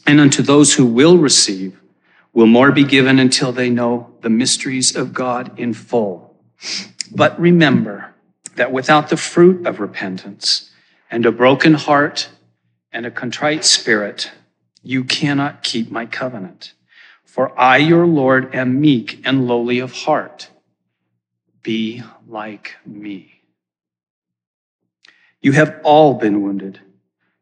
And 0.06 0.20
unto 0.20 0.42
those 0.42 0.74
who 0.74 0.86
will 0.86 1.18
receive, 1.18 1.80
will 2.32 2.46
more 2.46 2.70
be 2.70 2.84
given 2.84 3.18
until 3.18 3.50
they 3.50 3.70
know 3.70 4.12
the 4.20 4.28
mysteries 4.28 4.94
of 4.94 5.14
God 5.14 5.58
in 5.58 5.72
full. 5.72 6.36
But 7.10 7.40
remember 7.40 8.14
that 8.56 8.70
without 8.70 9.08
the 9.08 9.16
fruit 9.16 9.66
of 9.66 9.80
repentance 9.80 10.70
and 11.10 11.24
a 11.24 11.32
broken 11.32 11.74
heart 11.74 12.28
and 12.92 13.06
a 13.06 13.10
contrite 13.10 13.64
spirit, 13.64 14.30
you 14.82 15.02
cannot 15.02 15.62
keep 15.62 15.90
my 15.90 16.04
covenant. 16.04 16.74
For 17.36 17.52
I, 17.60 17.76
your 17.76 18.06
Lord, 18.06 18.54
am 18.54 18.80
meek 18.80 19.20
and 19.26 19.46
lowly 19.46 19.78
of 19.78 19.92
heart. 19.92 20.48
Be 21.62 22.02
like 22.26 22.76
me. 22.86 23.42
You 25.42 25.52
have 25.52 25.78
all 25.84 26.14
been 26.14 26.40
wounded, 26.40 26.80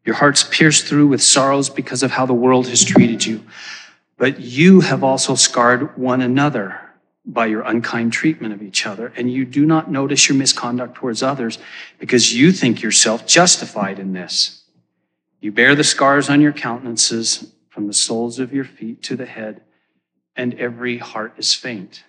your 0.05 0.17
hearts 0.17 0.43
pierced 0.43 0.87
through 0.87 1.07
with 1.07 1.23
sorrows 1.23 1.71
because 1.71 2.03
of 2.03 2.11
how 2.11 2.27
the 2.27 2.35
world 2.35 2.67
has 2.67 2.85
treated 2.85 3.25
you. 3.25 3.45
But 4.17 4.41
you 4.41 4.81
have 4.81 5.05
also 5.05 5.37
scarred 5.37 5.97
one 5.97 6.21
another 6.21 6.81
by 7.25 7.47
your 7.47 7.63
unkind 7.63 8.13
treatment 8.13 8.53
of 8.53 8.63
each 8.65 8.87
other, 8.87 9.13
and 9.17 9.33
you 9.33 9.45
do 9.45 9.65
not 9.65 9.93
notice 9.93 10.29
your 10.29 10.37
misconduct 10.37 10.97
towards 10.97 11.23
others 11.23 11.61
because 12.01 12.35
you 12.35 12.51
think 12.51 12.83
yourself 12.83 13.29
justified 13.29 14.01
in 14.01 14.13
this. 14.13 14.65
You 15.41 15.53
bear 15.53 15.77
the 15.77 15.85
scars 15.85 16.29
on 16.29 16.41
your 16.41 16.53
countenances 16.53 17.53
from 17.69 17.87
the 17.87 17.95
soles 17.95 18.41
of 18.41 18.53
your 18.53 18.65
feet 18.65 19.01
to 19.05 19.15
the 19.15 19.27
head 19.27 19.61
and 20.37 20.55
every 20.55 20.99
heart 20.99 21.35
is 21.37 21.55
faint. 21.55 22.05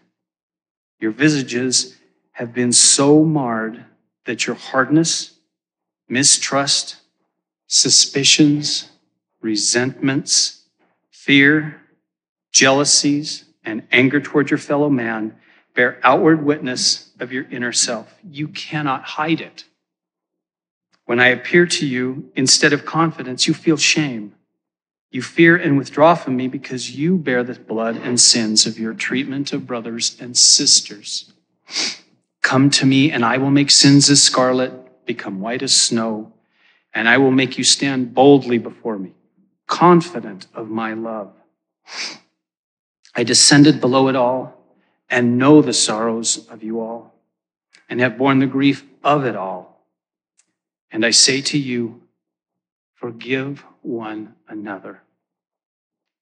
Your 1.00 1.12
visages 1.12 1.98
have 2.32 2.54
been 2.54 2.72
so 2.72 3.24
marred 3.24 3.86
that 4.26 4.48
your 4.48 4.56
hardness, 4.56 5.36
mistrust, 6.10 6.98
suspicions, 7.68 8.90
resentments, 9.42 10.64
fear, 11.12 11.82
jealousies, 12.52 13.46
and 13.64 13.88
anger 13.92 14.20
toward 14.20 14.50
your 14.50 14.58
fellow 14.58 14.90
man 14.90 15.36
bear 15.74 16.00
outward 16.04 16.44
witness 16.44 17.12
of 17.20 17.32
your 17.32 17.46
inner 17.52 17.72
self. 17.72 18.16
You 18.24 18.48
cannot 18.48 19.04
hide 19.04 19.42
it. 19.42 19.66
When 21.06 21.20
I 21.20 21.28
appear 21.28 21.66
to 21.68 21.86
you, 21.86 22.32
instead 22.36 22.74
of 22.74 22.86
confidence, 22.86 23.48
you 23.48 23.54
feel 23.54 23.78
shame. 23.78 24.35
You 25.12 25.22
fear 25.22 25.56
and 25.56 25.78
withdraw 25.78 26.16
from 26.16 26.36
me 26.36 26.48
because 26.48 26.98
you 26.98 27.18
bear 27.18 27.44
the 27.44 27.54
blood 27.54 27.96
and 27.96 28.20
sins 28.20 28.66
of 28.66 28.78
your 28.78 28.94
treatment 28.94 29.54
of 29.54 29.68
brothers 29.68 30.18
and 30.20 30.38
sisters. 30.38 31.32
Come 32.42 32.70
to 32.72 32.86
me, 32.86 33.12
and 33.12 33.24
I 33.24 33.38
will 33.38 33.52
make 33.52 33.72
sins 33.72 34.10
as 34.10 34.22
scarlet 34.22 35.06
become 35.06 35.40
white 35.40 35.62
as 35.62 35.76
snow, 35.76 36.34
and 36.94 37.08
I 37.08 37.18
will 37.18 37.32
make 37.32 37.58
you 37.58 37.64
stand 37.64 38.14
boldly 38.14 38.58
before 38.58 38.98
me, 38.98 39.14
confident 39.68 40.48
of 40.54 40.70
my 40.70 40.94
love. 40.94 41.34
I 43.16 43.24
descended 43.24 43.80
below 43.80 44.08
it 44.10 44.16
all 44.16 44.62
and 45.10 45.38
know 45.38 45.62
the 45.62 45.74
sorrows 45.74 46.48
of 46.50 46.64
you 46.64 46.82
all, 46.82 47.16
and 47.88 48.00
have 48.00 48.18
borne 48.18 48.40
the 48.40 48.48
grief 48.48 48.84
of 49.04 49.26
it 49.26 49.36
all. 49.36 49.86
And 50.92 51.06
I 51.06 51.12
say 51.12 51.42
to 51.42 51.58
you, 51.58 52.02
forgive 52.96 53.64
one 53.86 54.36
another. 54.48 55.02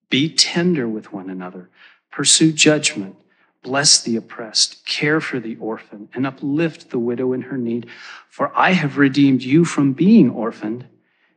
Be 0.10 0.30
tender 0.30 0.88
with 0.88 1.12
one 1.12 1.30
another. 1.30 1.69
Pursue 2.12 2.52
judgment. 2.52 3.15
Bless 3.63 4.02
the 4.02 4.15
oppressed. 4.15 4.86
Care 4.86 5.21
for 5.21 5.39
the 5.39 5.56
orphan 5.56 6.10
and 6.13 6.28
uplift 6.28 6.89
the 6.89 6.99
widow 6.99 7.34
in 7.34 7.43
her 7.43 7.58
need. 7.58 7.88
For 8.30 8.52
I 8.56 8.71
have 8.71 8.97
redeemed 8.97 9.41
you 9.41 9.65
from 9.65 9.93
being 9.93 10.30
orphaned 10.30 10.86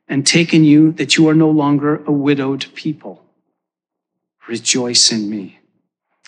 and 0.09 0.27
taken 0.27 0.65
you 0.65 0.93
that 0.93 1.17
you 1.17 1.29
are 1.29 1.35
no 1.35 1.51
longer 1.51 2.05
a 2.05 2.13
widowed 2.13 2.67
people. 2.75 3.25
Rejoice 4.49 5.11
in 5.11 5.31
me 5.31 5.61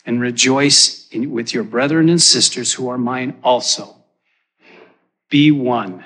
and 0.04 0.20
rejoice 0.20 1.06
in, 1.10 1.30
with 1.30 1.52
your 1.52 1.64
brethren 1.64 2.08
and 2.08 2.22
sisters 2.22 2.72
who 2.72 2.88
are 2.88 2.98
mine 2.98 3.36
also. 3.44 3.96
Be 5.28 5.50
one. 5.50 6.04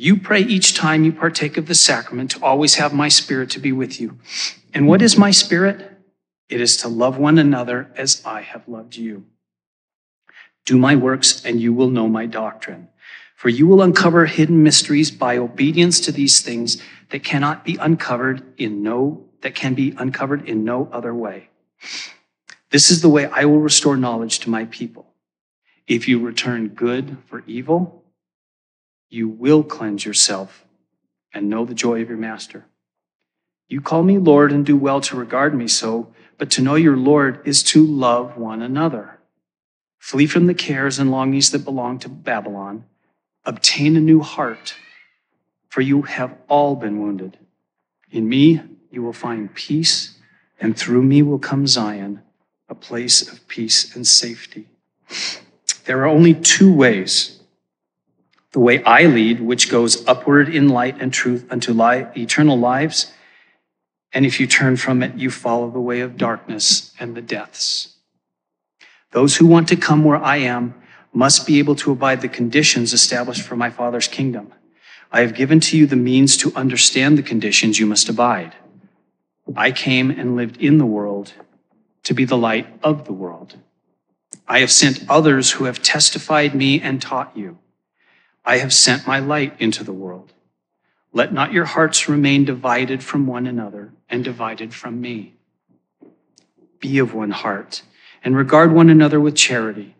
You 0.00 0.16
pray 0.16 0.40
each 0.40 0.72
time 0.72 1.04
you 1.04 1.12
partake 1.12 1.58
of 1.58 1.66
the 1.66 1.74
sacrament 1.74 2.30
to 2.30 2.42
always 2.42 2.76
have 2.76 2.94
my 2.94 3.10
spirit 3.10 3.50
to 3.50 3.60
be 3.60 3.70
with 3.70 4.00
you. 4.00 4.16
And 4.72 4.88
what 4.88 5.02
is 5.02 5.18
my 5.18 5.30
spirit? 5.30 5.92
It 6.48 6.58
is 6.58 6.78
to 6.78 6.88
love 6.88 7.18
one 7.18 7.36
another 7.36 7.92
as 7.94 8.22
I 8.24 8.40
have 8.40 8.66
loved 8.66 8.96
you. 8.96 9.26
Do 10.64 10.78
my 10.78 10.96
works, 10.96 11.44
and 11.44 11.60
you 11.60 11.74
will 11.74 11.90
know 11.90 12.08
my 12.08 12.24
doctrine. 12.24 12.88
For 13.36 13.50
you 13.50 13.66
will 13.66 13.82
uncover 13.82 14.24
hidden 14.24 14.62
mysteries 14.62 15.10
by 15.10 15.36
obedience 15.36 16.00
to 16.00 16.12
these 16.12 16.40
things 16.40 16.82
that 17.10 17.22
cannot 17.22 17.66
be 17.66 17.76
uncovered 17.76 18.42
in 18.56 18.82
no, 18.82 19.26
that 19.42 19.54
can 19.54 19.74
be 19.74 19.94
uncovered 19.98 20.48
in 20.48 20.64
no 20.64 20.88
other 20.92 21.14
way. 21.14 21.50
This 22.70 22.90
is 22.90 23.02
the 23.02 23.10
way 23.10 23.26
I 23.26 23.44
will 23.44 23.60
restore 23.60 23.98
knowledge 23.98 24.38
to 24.38 24.50
my 24.50 24.64
people. 24.64 25.12
If 25.86 26.08
you 26.08 26.20
return 26.20 26.68
good 26.68 27.18
for 27.26 27.44
evil, 27.46 27.99
you 29.10 29.28
will 29.28 29.64
cleanse 29.64 30.04
yourself 30.04 30.64
and 31.34 31.50
know 31.50 31.64
the 31.64 31.74
joy 31.74 32.00
of 32.00 32.08
your 32.08 32.18
master. 32.18 32.64
You 33.68 33.80
call 33.80 34.02
me 34.02 34.18
Lord 34.18 34.52
and 34.52 34.64
do 34.64 34.76
well 34.76 35.00
to 35.02 35.16
regard 35.16 35.54
me 35.54 35.68
so, 35.68 36.12
but 36.38 36.50
to 36.52 36.62
know 36.62 36.76
your 36.76 36.96
Lord 36.96 37.40
is 37.44 37.62
to 37.64 37.84
love 37.84 38.36
one 38.36 38.62
another. 38.62 39.18
Flee 39.98 40.26
from 40.26 40.46
the 40.46 40.54
cares 40.54 40.98
and 40.98 41.10
longings 41.10 41.50
that 41.50 41.64
belong 41.64 41.98
to 42.00 42.08
Babylon. 42.08 42.84
Obtain 43.44 43.96
a 43.96 44.00
new 44.00 44.20
heart, 44.20 44.74
for 45.68 45.82
you 45.82 46.02
have 46.02 46.36
all 46.48 46.76
been 46.76 47.00
wounded. 47.00 47.38
In 48.10 48.28
me 48.28 48.60
you 48.90 49.02
will 49.02 49.12
find 49.12 49.54
peace, 49.54 50.16
and 50.60 50.76
through 50.76 51.02
me 51.02 51.22
will 51.22 51.38
come 51.38 51.66
Zion, 51.66 52.22
a 52.68 52.74
place 52.74 53.30
of 53.30 53.46
peace 53.48 53.94
and 53.94 54.06
safety. 54.06 54.68
There 55.84 56.00
are 56.00 56.08
only 56.08 56.34
two 56.34 56.72
ways 56.72 57.39
the 58.52 58.60
way 58.60 58.82
I 58.84 59.04
lead, 59.04 59.40
which 59.40 59.70
goes 59.70 60.06
upward 60.08 60.48
in 60.48 60.68
light 60.68 61.00
and 61.00 61.12
truth 61.12 61.46
unto 61.50 61.72
eternal 62.16 62.58
lives. 62.58 63.12
And 64.12 64.26
if 64.26 64.40
you 64.40 64.46
turn 64.46 64.76
from 64.76 65.02
it, 65.02 65.14
you 65.14 65.30
follow 65.30 65.70
the 65.70 65.80
way 65.80 66.00
of 66.00 66.16
darkness 66.16 66.92
and 66.98 67.14
the 67.14 67.22
deaths. 67.22 67.94
Those 69.12 69.36
who 69.36 69.46
want 69.46 69.68
to 69.68 69.76
come 69.76 70.04
where 70.04 70.22
I 70.22 70.38
am 70.38 70.74
must 71.12 71.46
be 71.46 71.58
able 71.58 71.74
to 71.76 71.92
abide 71.92 72.20
the 72.20 72.28
conditions 72.28 72.92
established 72.92 73.42
for 73.42 73.56
my 73.56 73.70
Father's 73.70 74.08
kingdom. 74.08 74.52
I 75.12 75.20
have 75.20 75.34
given 75.34 75.58
to 75.60 75.76
you 75.76 75.86
the 75.86 75.96
means 75.96 76.36
to 76.38 76.54
understand 76.54 77.18
the 77.18 77.22
conditions 77.22 77.80
you 77.80 77.86
must 77.86 78.08
abide. 78.08 78.54
I 79.56 79.72
came 79.72 80.10
and 80.10 80.36
lived 80.36 80.56
in 80.58 80.78
the 80.78 80.86
world 80.86 81.32
to 82.04 82.14
be 82.14 82.24
the 82.24 82.36
light 82.36 82.66
of 82.82 83.06
the 83.06 83.12
world. 83.12 83.56
I 84.46 84.60
have 84.60 84.70
sent 84.70 85.04
others 85.08 85.52
who 85.52 85.64
have 85.64 85.82
testified 85.82 86.54
me 86.54 86.80
and 86.80 87.02
taught 87.02 87.36
you. 87.36 87.58
I 88.44 88.58
have 88.58 88.72
sent 88.72 89.06
my 89.06 89.18
light 89.18 89.54
into 89.60 89.84
the 89.84 89.92
world. 89.92 90.32
Let 91.12 91.32
not 91.32 91.52
your 91.52 91.64
hearts 91.64 92.08
remain 92.08 92.44
divided 92.44 93.02
from 93.02 93.26
one 93.26 93.46
another 93.46 93.92
and 94.08 94.24
divided 94.24 94.72
from 94.72 95.00
me. 95.00 95.34
Be 96.78 96.98
of 96.98 97.14
one 97.14 97.32
heart 97.32 97.82
and 98.22 98.36
regard 98.36 98.72
one 98.72 98.88
another 98.88 99.20
with 99.20 99.34
charity. 99.34 99.96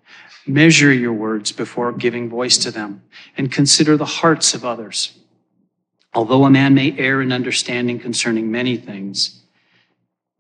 Measure 0.47 0.93
your 0.93 1.13
words 1.13 1.53
before 1.53 1.93
giving 1.93 2.29
voice 2.29 2.57
to 2.59 2.71
them 2.71 3.03
and 3.37 3.53
consider 3.53 3.97
the 3.97 4.05
hearts 4.05 4.55
of 4.55 4.65
others. 4.65 5.19
Although 6.15 6.45
a 6.45 6.51
man 6.51 6.75
may 6.75 6.97
err 6.99 7.21
in 7.21 7.33
understanding 7.33 7.99
concerning 7.99 8.51
many 8.51 8.77
things, 8.77 9.43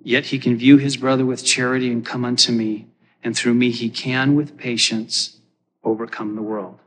yet 0.02 0.26
he 0.26 0.38
can 0.38 0.56
view 0.56 0.78
his 0.78 0.96
brother 0.96 1.24
with 1.24 1.44
charity 1.44 1.92
and 1.92 2.04
come 2.04 2.24
unto 2.24 2.50
me, 2.50 2.88
and 3.22 3.36
through 3.36 3.54
me 3.54 3.70
he 3.70 3.88
can, 3.88 4.34
with 4.34 4.56
patience, 4.56 5.38
overcome 5.84 6.34
the 6.34 6.42
world. 6.42 6.80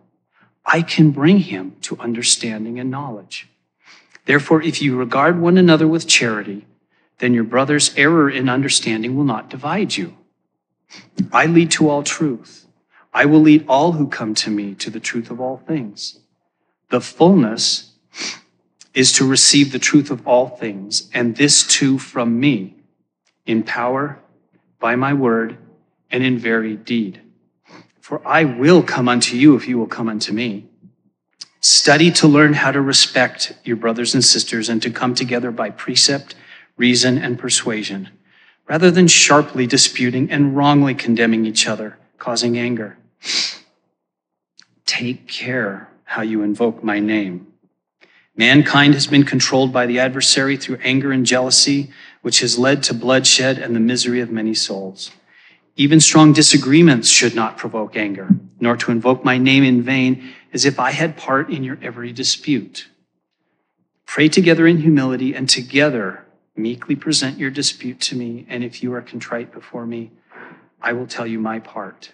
I 0.66 0.82
can 0.82 1.12
bring 1.12 1.40
him 1.40 1.76
to 1.82 2.00
understanding 2.00 2.80
and 2.80 2.90
knowledge. 2.90 3.50
Therefore, 4.26 4.62
if 4.62 4.82
you 4.82 4.96
regard 4.96 5.40
one 5.40 5.58
another 5.58 5.88
with 5.88 6.08
charity, 6.08 6.66
then 7.20 7.34
your 7.34 7.44
brother's 7.44 7.96
error 7.98 8.30
in 8.30 8.50
understanding 8.50 9.16
will 9.16 9.24
not 9.26 9.50
divide 9.50 9.96
you. 9.96 10.18
I 11.32 11.46
lead 11.46 11.72
to 11.72 11.90
all 11.90 12.04
truth. 12.04 12.66
I 13.14 13.26
will 13.26 13.42
lead 13.42 13.66
all 13.68 13.94
who 13.94 14.08
come 14.08 14.34
to 14.36 14.50
me 14.50 14.74
to 14.76 14.90
the 14.90 15.00
truth 15.00 15.30
of 15.30 15.40
all 15.40 15.58
things. 15.58 16.20
The 16.90 17.02
fullness 17.02 17.92
is 18.94 19.12
to 19.14 19.28
receive 19.28 19.72
the 19.72 19.80
truth 19.80 20.12
of 20.12 20.26
all 20.28 20.50
things, 20.50 21.10
and 21.14 21.36
this 21.36 21.66
too 21.66 21.98
from 21.98 22.40
me, 22.40 22.76
in 23.46 23.64
power, 23.64 24.20
by 24.80 24.96
my 24.96 25.14
word, 25.14 25.58
and 26.12 26.24
in 26.24 26.38
very 26.38 26.76
deed. 26.76 27.22
For 28.04 28.22
I 28.28 28.44
will 28.44 28.84
come 28.84 29.08
unto 29.08 29.38
you 29.38 29.56
if 29.56 29.66
you 29.66 29.78
will 29.78 29.88
come 29.88 30.10
unto 30.10 30.34
me. 30.34 30.68
Study 31.62 32.12
to 32.12 32.28
learn 32.28 32.52
how 32.52 32.70
to 32.74 32.82
respect 32.82 33.54
your 33.64 33.78
brothers 33.78 34.14
and 34.14 34.22
sisters 34.22 34.68
and 34.68 34.82
to 34.82 34.90
come 34.92 35.16
together 35.16 35.52
by 35.52 35.70
precept, 35.70 36.36
reason, 36.76 37.18
and 37.18 37.40
persuasion 37.40 38.10
rather 38.68 38.92
than 38.92 39.08
sharply 39.08 39.66
disputing 39.66 40.30
and 40.30 40.58
wrongly 40.58 40.94
condemning 40.94 41.46
each 41.46 41.66
other, 41.66 41.98
causing 42.18 42.58
anger. 42.58 42.98
Take 44.86 45.26
care 45.30 45.88
how 46.04 46.24
you 46.24 46.44
invoke 46.44 46.84
my 46.84 47.00
name. 47.00 47.48
Mankind 48.36 48.96
has 48.96 49.08
been 49.08 49.24
controlled 49.24 49.72
by 49.72 49.86
the 49.86 50.00
adversary 50.00 50.58
through 50.58 50.80
anger 50.84 51.14
and 51.14 51.26
jealousy, 51.26 51.90
which 52.22 52.42
has 52.42 52.60
led 52.60 52.84
to 52.84 52.94
bloodshed 52.94 53.58
and 53.58 53.74
the 53.74 53.80
misery 53.80 54.20
of 54.20 54.30
many 54.30 54.54
souls. 54.54 55.12
Even 55.76 56.00
strong 56.00 56.34
disagreements 56.34 57.10
should 57.10 57.34
not 57.34 57.58
provoke 57.58 57.96
anger, 57.96 58.30
nor 58.60 58.78
to 58.78 58.92
invoke 58.92 59.26
my 59.26 59.38
name 59.38 59.64
in 59.64 59.82
vain 59.82 60.34
as 60.54 60.66
if 60.66 60.80
I 60.80 60.92
had 60.92 61.18
part 61.18 61.50
in 61.50 61.64
your 61.64 61.80
every 61.82 62.12
dispute. 62.12 62.90
Pray 64.06 64.30
together 64.30 64.68
in 64.68 64.78
humility 64.78 65.34
and 65.34 65.50
together 65.50 66.26
meekly 66.56 66.96
present 66.96 67.40
your 67.40 67.50
dispute 67.50 68.00
to 68.00 68.16
me, 68.16 68.46
and 68.48 68.64
if 68.64 68.84
you 68.84 68.94
are 68.94 69.02
contrite 69.02 69.52
before 69.52 69.88
me, 69.88 70.12
I 70.82 70.94
will 70.94 71.08
tell 71.08 71.26
you 71.26 71.40
my 71.40 71.60
part. 71.60 72.12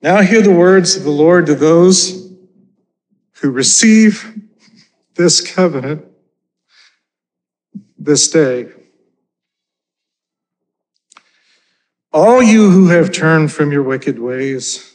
Now 0.00 0.20
hear 0.20 0.42
the 0.42 0.52
words 0.52 0.96
of 0.96 1.04
the 1.04 1.10
Lord 1.10 1.46
to 1.46 1.54
those 1.54 2.32
who 3.40 3.50
receive 3.50 4.40
this 5.14 5.40
covenant 5.40 6.04
this 7.98 8.28
day. 8.28 8.68
All 12.14 12.42
you 12.42 12.70
who 12.70 12.88
have 12.88 13.10
turned 13.10 13.52
from 13.52 13.72
your 13.72 13.82
wicked 13.82 14.18
ways 14.18 14.94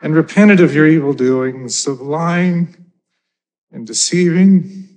and 0.00 0.14
repented 0.14 0.58
of 0.58 0.74
your 0.74 0.86
evil 0.86 1.12
doings, 1.12 1.86
of 1.86 2.00
lying 2.00 2.92
and 3.70 3.86
deceiving, 3.86 4.88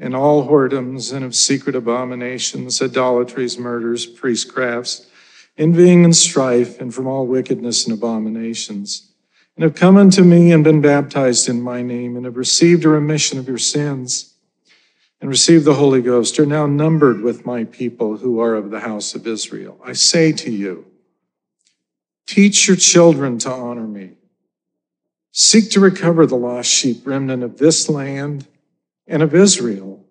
and 0.00 0.16
all 0.16 0.48
whoredoms 0.48 1.12
and 1.12 1.24
of 1.24 1.36
secret 1.36 1.76
abominations, 1.76 2.82
idolatries, 2.82 3.56
murders, 3.56 4.04
priestcrafts, 4.04 5.06
envying 5.56 6.04
and 6.04 6.16
strife, 6.16 6.80
and 6.80 6.92
from 6.92 7.06
all 7.06 7.26
wickedness 7.26 7.86
and 7.86 7.96
abominations, 7.96 9.12
and 9.54 9.62
have 9.62 9.76
come 9.76 9.96
unto 9.96 10.24
me 10.24 10.50
and 10.50 10.64
been 10.64 10.80
baptized 10.80 11.48
in 11.48 11.60
my 11.60 11.82
name, 11.82 12.16
and 12.16 12.24
have 12.24 12.36
received 12.36 12.84
a 12.84 12.88
remission 12.88 13.38
of 13.38 13.46
your 13.46 13.58
sins, 13.58 14.34
and 15.20 15.28
receive 15.28 15.64
the 15.64 15.74
Holy 15.74 16.00
Ghost, 16.00 16.38
are 16.38 16.46
now 16.46 16.66
numbered 16.66 17.20
with 17.20 17.44
my 17.44 17.64
people 17.64 18.18
who 18.18 18.40
are 18.40 18.54
of 18.54 18.70
the 18.70 18.80
house 18.80 19.14
of 19.14 19.26
Israel. 19.26 19.80
I 19.84 19.92
say 19.92 20.32
to 20.32 20.50
you, 20.50 20.86
teach 22.26 22.68
your 22.68 22.76
children 22.76 23.38
to 23.40 23.50
honor 23.50 23.86
me. 23.86 24.12
Seek 25.32 25.70
to 25.70 25.80
recover 25.80 26.26
the 26.26 26.36
lost 26.36 26.70
sheep 26.70 27.06
remnant 27.06 27.42
of 27.42 27.58
this 27.58 27.88
land 27.88 28.46
and 29.06 29.22
of 29.22 29.34
Israel, 29.34 30.04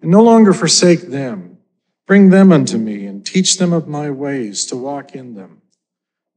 and 0.00 0.10
no 0.10 0.22
longer 0.22 0.52
forsake 0.52 1.02
them. 1.02 1.58
Bring 2.06 2.30
them 2.30 2.50
unto 2.50 2.76
me 2.76 3.06
and 3.06 3.24
teach 3.24 3.58
them 3.58 3.72
of 3.72 3.86
my 3.86 4.10
ways 4.10 4.64
to 4.66 4.76
walk 4.76 5.14
in 5.14 5.34
them. 5.34 5.62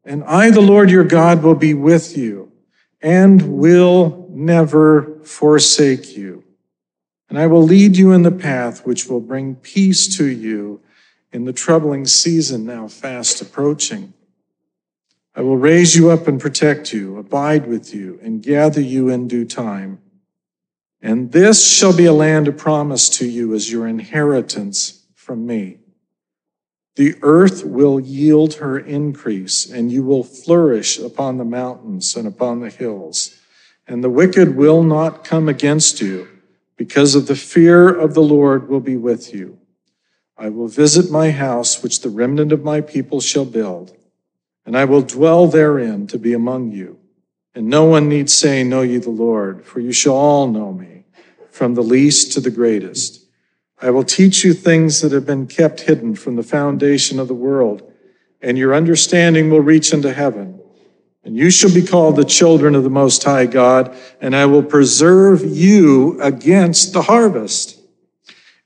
And 0.06 0.24
I, 0.26 0.52
the 0.52 0.62
Lord 0.62 0.92
your 0.92 1.04
God, 1.04 1.42
will 1.42 1.56
be 1.56 1.74
with 1.74 2.18
you 2.18 2.52
and 3.02 3.58
will 3.58 4.28
never 4.30 5.20
forsake 5.24 6.16
you. 6.16 6.43
And 7.34 7.42
I 7.42 7.48
will 7.48 7.64
lead 7.64 7.98
you 7.98 8.12
in 8.12 8.22
the 8.22 8.30
path 8.30 8.86
which 8.86 9.08
will 9.08 9.20
bring 9.20 9.56
peace 9.56 10.18
to 10.18 10.28
you 10.28 10.82
in 11.32 11.46
the 11.46 11.52
troubling 11.52 12.06
season 12.06 12.64
now 12.64 12.88
fast 12.88 13.42
approaching. 13.42 14.14
I 15.34 15.42
will 15.42 15.58
raise 15.58 15.96
you 15.96 16.12
up 16.12 16.28
and 16.28 16.40
protect 16.40 16.94
you, 16.94 17.18
abide 17.18 17.66
with 17.66 17.92
you, 17.92 18.20
and 18.22 18.44
gather 18.44 18.82
you 18.82 19.10
in 19.10 19.28
due 19.28 19.46
time. 19.46 19.98
And 21.02 21.32
this 21.32 21.76
shall 21.76 21.98
be 21.98 22.06
a 22.06 22.14
land 22.14 22.48
of 22.48 22.56
promise 22.56 23.10
to 23.18 23.28
you 23.28 23.56
as 23.56 23.72
your 23.72 23.88
inheritance 23.88 25.04
from 25.16 25.48
me. 25.48 25.80
The 26.98 27.16
earth 27.24 27.66
will 27.66 28.00
yield 28.00 28.54
her 28.58 28.78
increase, 28.78 29.68
and 29.68 29.92
you 29.92 30.04
will 30.04 30.24
flourish 30.24 31.00
upon 31.00 31.40
the 31.40 31.46
mountains 31.46 32.16
and 32.16 32.28
upon 32.28 32.60
the 32.60 32.70
hills. 32.70 33.40
And 33.88 34.04
the 34.04 34.10
wicked 34.12 34.56
will 34.56 34.84
not 34.84 35.24
come 35.24 35.50
against 35.50 36.00
you, 36.00 36.28
because 36.84 37.16
of 37.16 37.28
the 37.28 37.36
fear 37.36 37.88
of 37.88 38.14
the 38.14 38.22
Lord 38.22 38.68
will 38.68 38.82
be 38.82 38.98
with 38.98 39.34
you. 39.34 39.58
I 40.38 40.50
will 40.50 40.68
visit 40.68 41.10
my 41.10 41.32
house, 41.32 41.82
which 41.82 42.02
the 42.02 42.10
remnant 42.10 42.52
of 42.52 42.62
my 42.62 42.82
people 42.82 43.22
shall 43.22 43.46
build, 43.46 43.96
and 44.66 44.78
I 44.78 44.84
will 44.84 45.02
dwell 45.02 45.48
therein 45.48 46.08
to 46.08 46.20
be 46.20 46.34
among 46.34 46.74
you. 46.74 47.00
And 47.56 47.68
no 47.68 47.86
one 47.86 48.10
need 48.10 48.30
say, 48.30 48.66
Know 48.66 48.82
ye 48.82 48.98
the 48.98 49.12
Lord, 49.12 49.66
for 49.66 49.80
you 49.80 49.94
shall 49.94 50.16
all 50.16 50.48
know 50.48 50.74
me, 50.74 51.06
from 51.50 51.74
the 51.74 51.82
least 51.82 52.34
to 52.34 52.42
the 52.42 52.52
greatest. 52.52 53.28
I 53.82 53.90
will 53.90 54.04
teach 54.04 54.44
you 54.44 54.54
things 54.54 55.00
that 55.00 55.14
have 55.14 55.26
been 55.26 55.48
kept 55.48 55.80
hidden 55.80 56.16
from 56.16 56.36
the 56.36 56.44
foundation 56.44 57.18
of 57.18 57.30
the 57.30 57.34
world, 57.34 57.90
and 58.42 58.58
your 58.58 58.76
understanding 58.76 59.50
will 59.50 59.62
reach 59.62 59.94
into 59.94 60.12
heaven. 60.12 60.60
And 61.24 61.38
you 61.38 61.50
shall 61.50 61.74
be 61.74 61.82
called 61.82 62.16
the 62.16 62.26
children 62.26 62.76
of 62.76 62.84
the 62.84 62.90
Most 62.90 63.24
High 63.24 63.46
God, 63.46 63.96
and 64.20 64.36
I 64.36 64.46
will 64.46 64.64
preserve 64.64 65.42
you 65.44 66.22
against 66.22 66.94
the 66.94 67.04
harvest. 67.04 67.80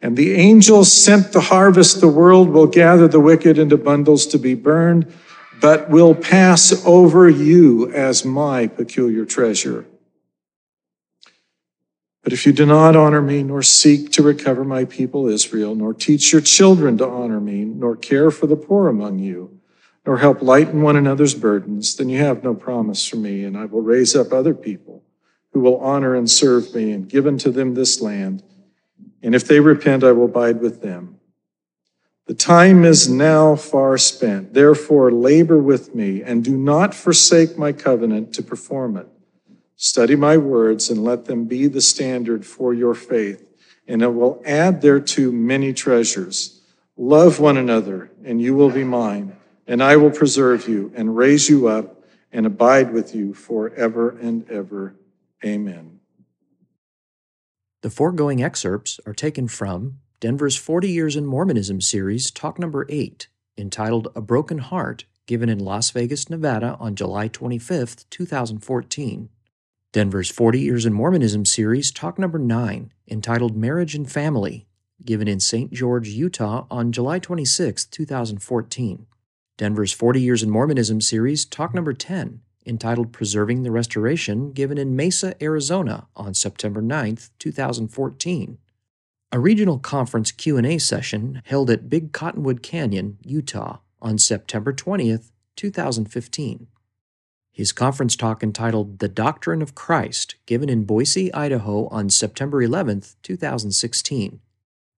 And 0.01 0.17
the 0.17 0.33
angels 0.33 0.91
sent 0.91 1.31
to 1.33 1.39
harvest 1.39 2.01
the 2.01 2.07
world 2.07 2.49
will 2.49 2.67
gather 2.67 3.07
the 3.07 3.19
wicked 3.19 3.57
into 3.57 3.77
bundles 3.77 4.25
to 4.27 4.39
be 4.39 4.55
burned 4.55 5.11
but 5.59 5.89
will 5.89 6.13
pass 6.13 6.85
over 6.85 7.29
you 7.29 7.91
as 7.91 8.23
my 8.23 8.67
peculiar 8.67 9.25
treasure. 9.25 9.85
But 12.23 12.33
if 12.33 12.45
you 12.45 12.51
do 12.51 12.65
not 12.65 12.95
honor 12.95 13.21
me, 13.21 13.41
nor 13.43 13.63
seek 13.63 14.11
to 14.13 14.23
recover 14.23 14.63
my 14.63 14.85
people 14.85 15.27
Israel, 15.27 15.75
nor 15.75 15.93
teach 15.93 16.31
your 16.33 16.41
children 16.41 16.97
to 16.97 17.07
honor 17.07 17.39
me, 17.39 17.63
nor 17.63 17.95
care 17.95 18.31
for 18.31 18.47
the 18.47 18.57
poor 18.57 18.89
among 18.89 19.19
you, 19.19 19.56
nor 20.07 20.17
help 20.17 20.41
lighten 20.41 20.81
one 20.81 20.95
another's 20.95 21.35
burdens, 21.35 21.97
then 21.97 22.07
you 22.07 22.17
have 22.17 22.41
no 22.41 22.55
promise 22.55 23.05
from 23.05 23.21
me, 23.21 23.43
and 23.43 23.57
I 23.57 23.65
will 23.65 23.81
raise 23.81 24.15
up 24.15 24.31
other 24.31 24.53
people 24.53 25.03
who 25.51 25.59
will 25.59 25.79
honor 25.79 26.15
and 26.15 26.31
serve 26.31 26.73
me, 26.73 26.93
and 26.93 27.09
give 27.09 27.27
unto 27.27 27.51
them 27.51 27.73
this 27.73 27.99
land. 27.99 28.41
And 29.21 29.35
if 29.35 29.45
they 29.45 29.59
repent, 29.59 30.05
I 30.05 30.13
will 30.13 30.25
abide 30.25 30.61
with 30.61 30.81
them. 30.81 31.19
The 32.25 32.33
time 32.33 32.85
is 32.85 33.09
now 33.09 33.55
far 33.55 33.97
spent. 33.97 34.53
Therefore, 34.53 35.11
labor 35.11 35.57
with 35.57 35.93
me, 35.93 36.23
and 36.23 36.43
do 36.43 36.55
not 36.55 36.93
forsake 36.93 37.57
my 37.57 37.73
covenant 37.73 38.33
to 38.35 38.43
perform 38.43 38.95
it. 38.95 39.07
Study 39.75 40.15
my 40.15 40.37
words 40.37 40.89
and 40.89 41.03
let 41.03 41.25
them 41.25 41.45
be 41.45 41.67
the 41.67 41.81
standard 41.81 42.45
for 42.45 42.73
your 42.73 42.93
faith, 42.93 43.45
and 43.87 44.01
it 44.01 44.13
will 44.13 44.41
add 44.45 44.81
thereto 44.81 45.31
many 45.31 45.73
treasures. 45.73 46.61
Love 46.95 47.39
one 47.39 47.57
another, 47.57 48.09
and 48.23 48.41
you 48.41 48.55
will 48.55 48.71
be 48.71 48.83
mine, 48.83 49.36
and 49.67 49.83
I 49.83 49.97
will 49.97 50.11
preserve 50.11 50.67
you 50.67 50.91
and 50.95 51.17
raise 51.17 51.49
you 51.49 51.67
up 51.67 52.03
and 52.31 52.45
abide 52.45 52.93
with 52.93 53.13
you 53.13 53.33
forever 53.33 54.09
and 54.09 54.49
ever. 54.49 54.95
Amen. 55.45 55.99
The 57.81 57.89
foregoing 57.89 58.41
excerpts 58.41 58.99
are 59.05 59.13
taken 59.13 59.47
from 59.47 59.99
Denver's 60.19 60.55
40 60.55 60.89
Years 60.89 61.15
in 61.15 61.25
Mormonism 61.25 61.79
series, 61.79 62.31
talk 62.31 62.57
number 62.57 62.87
8, 62.89 63.27
entitled 63.57 64.07
A 64.15 64.21
Broken 64.21 64.57
Heart, 64.57 65.05
given 65.27 65.47
in 65.47 65.59
Las 65.59 65.91
Vegas, 65.91 66.29
Nevada 66.29 66.75
on 66.79 66.95
July 66.95 67.27
25, 67.27 68.09
2014. 68.09 69.29
Denver's 69.93 70.31
40 70.31 70.59
Years 70.59 70.85
in 70.85 70.93
Mormonism 70.93 71.45
series, 71.45 71.91
talk 71.91 72.17
number 72.17 72.39
9, 72.39 72.91
entitled 73.09 73.55
Marriage 73.55 73.93
and 73.93 74.11
Family, 74.11 74.67
given 75.05 75.27
in 75.27 75.39
St. 75.39 75.71
George, 75.71 76.09
Utah 76.09 76.65
on 76.71 76.91
July 76.91 77.19
26, 77.19 77.85
2014. 77.85 79.05
Denver's 79.57 79.91
40 79.91 80.21
Years 80.21 80.43
in 80.43 80.51
Mormonism 80.51 81.01
series, 81.01 81.43
talk 81.43 81.73
number 81.73 81.91
10, 81.91 82.41
entitled 82.67 83.11
Preserving 83.11 83.63
the 83.63 83.71
Restoration, 83.71 84.51
given 84.51 84.77
in 84.77 84.95
Mesa, 84.95 85.33
Arizona 85.41 86.07
on 86.15 86.35
September 86.35 86.79
9, 86.79 87.17
2014. 87.39 88.59
A 89.31 89.39
regional 89.39 89.79
conference 89.79 90.31
Q&A 90.31 90.77
session 90.77 91.41
held 91.45 91.71
at 91.71 91.89
Big 91.89 92.11
Cottonwood 92.11 92.61
Canyon, 92.61 93.17
Utah 93.23 93.79
on 93.99 94.19
September 94.19 94.71
20th, 94.71 95.31
2015. 95.55 96.67
His 97.51 97.71
conference 97.71 98.15
talk 98.15 98.43
entitled 98.43 98.99
The 98.99 99.09
Doctrine 99.09 99.63
of 99.63 99.73
Christ, 99.73 100.35
given 100.45 100.69
in 100.69 100.83
Boise, 100.83 101.33
Idaho 101.33 101.87
on 101.87 102.11
September 102.11 102.61
11, 102.61 103.01
2016. 103.23 104.39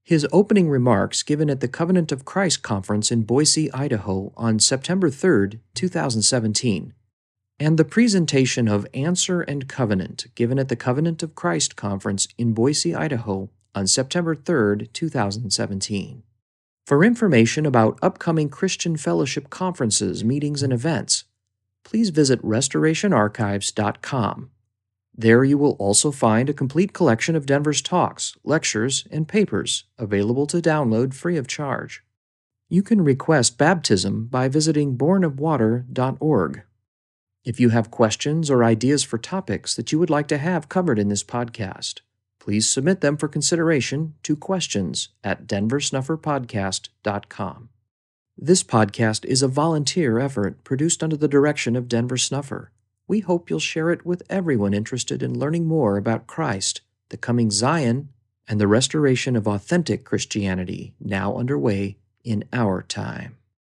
His 0.10 0.26
opening 0.32 0.72
remarks 0.72 1.22
given 1.22 1.52
at 1.52 1.60
the 1.60 1.68
Covenant 1.68 2.12
of 2.12 2.26
Christ 2.26 2.64
conference 2.64 3.12
in 3.12 3.22
Boise, 3.22 3.72
Idaho 3.72 4.34
on 4.36 4.58
September 4.58 5.12
3, 5.12 5.60
2017. 5.76 6.96
And 7.60 7.78
the 7.78 7.86
presentation 7.86 8.68
of 8.68 8.88
Answer 8.96 9.42
and 9.42 9.70
Covenant 9.70 10.26
given 10.34 10.58
at 10.58 10.68
the 10.68 10.76
Covenant 10.76 11.22
of 11.22 11.36
Christ 11.36 11.76
conference 11.76 12.28
in 12.40 12.54
Boise, 12.54 12.96
Idaho 12.96 13.52
on 13.76 13.86
September 13.86 14.34
3, 14.34 14.88
2017. 14.88 16.24
For 16.88 17.04
information 17.04 17.68
about 17.68 18.00
upcoming 18.02 18.50
Christian 18.50 18.98
Fellowship 18.98 19.52
conferences, 19.52 20.24
meetings, 20.24 20.64
and 20.64 20.74
events, 20.74 21.26
please 21.84 22.10
visit 22.10 22.42
restorationarchives.com. 22.42 24.50
There 25.20 25.44
you 25.44 25.58
will 25.58 25.76
also 25.80 26.12
find 26.12 26.50
a 26.50 26.54
complete 26.54 26.94
collection 26.94 27.36
of 27.36 27.46
Denver's 27.46 27.82
talks, 27.82 28.38
lectures, 28.46 29.06
and 29.12 29.28
papers 29.28 29.84
available 29.98 30.48
to 30.48 30.62
download 30.62 31.14
free 31.14 31.36
of 31.36 31.46
charge. 31.46 32.06
You 32.70 32.82
can 32.82 33.04
request 33.04 33.58
baptism 33.58 34.28
by 34.28 34.48
visiting 34.48 34.98
bornofwater.org. 34.98 36.62
If 37.44 37.60
you 37.60 37.68
have 37.68 37.92
questions 37.92 38.50
or 38.50 38.64
ideas 38.64 39.04
for 39.04 39.18
topics 39.18 39.76
that 39.76 39.92
you 39.92 40.00
would 40.00 40.10
like 40.10 40.30
to 40.30 40.38
have 40.38 40.70
covered 40.70 40.98
in 40.98 41.10
this 41.10 41.26
podcast, 41.26 42.00
please 42.40 42.70
submit 42.70 43.02
them 43.02 43.18
for 43.18 43.28
consideration 43.28 44.14
to 44.24 44.38
questions 44.38 45.10
at 45.22 45.48
denversnufferpodcast.com. 45.48 47.70
This 48.38 48.64
podcast 48.64 49.26
is 49.26 49.44
a 49.44 49.50
volunteer 49.50 50.18
effort 50.18 50.64
produced 50.64 51.04
under 51.04 51.18
the 51.18 51.28
direction 51.28 51.76
of 51.76 51.90
Denver 51.90 52.16
Snuffer. 52.16 52.72
We 53.10 53.22
hope 53.22 53.50
you'll 53.50 53.60
share 53.60 53.90
it 53.90 54.06
with 54.06 54.22
everyone 54.30 54.76
interested 54.76 55.24
in 55.24 55.40
learning 55.40 55.66
more 55.66 55.98
about 55.98 56.28
Christ, 56.28 56.82
the 57.10 57.18
coming 57.18 57.50
Zion, 57.50 58.10
and 58.48 58.62
the 58.62 58.68
restoration 58.68 59.36
of 59.36 59.48
authentic 59.48 60.06
Christianity 60.06 60.94
now 61.00 61.36
underway 61.36 61.98
in 62.24 62.44
our 62.54 62.84
time. 62.84 63.39